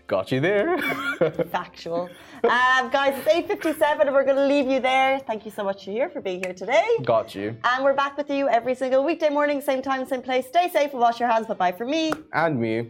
Got 0.09 0.31
you 0.31 0.39
there. 0.39 0.75
Factual. 1.51 2.09
Um, 2.43 2.89
guys, 2.89 3.13
it's 3.27 3.47
8.57 3.47 4.01
and 4.01 4.11
we're 4.11 4.23
going 4.23 4.37
to 4.37 4.47
leave 4.47 4.67
you 4.67 4.79
there. 4.79 5.19
Thank 5.19 5.45
you 5.45 5.51
so 5.51 5.63
much, 5.63 5.85
Shahir, 5.85 6.11
for 6.11 6.19
being 6.19 6.43
here 6.43 6.55
today. 6.55 6.87
Got 7.03 7.35
you. 7.35 7.55
And 7.63 7.83
we're 7.83 7.93
back 7.93 8.17
with 8.17 8.27
you 8.31 8.49
every 8.49 8.73
single 8.73 9.05
weekday 9.05 9.29
morning, 9.29 9.61
same 9.61 9.83
time, 9.83 10.07
same 10.07 10.23
place. 10.23 10.47
Stay 10.47 10.67
safe 10.67 10.93
and 10.93 10.99
wash 10.99 11.19
your 11.19 11.29
hands. 11.29 11.45
Bye-bye 11.45 11.73
for 11.73 11.85
me. 11.85 12.11
And 12.33 12.59
me. 12.59 12.89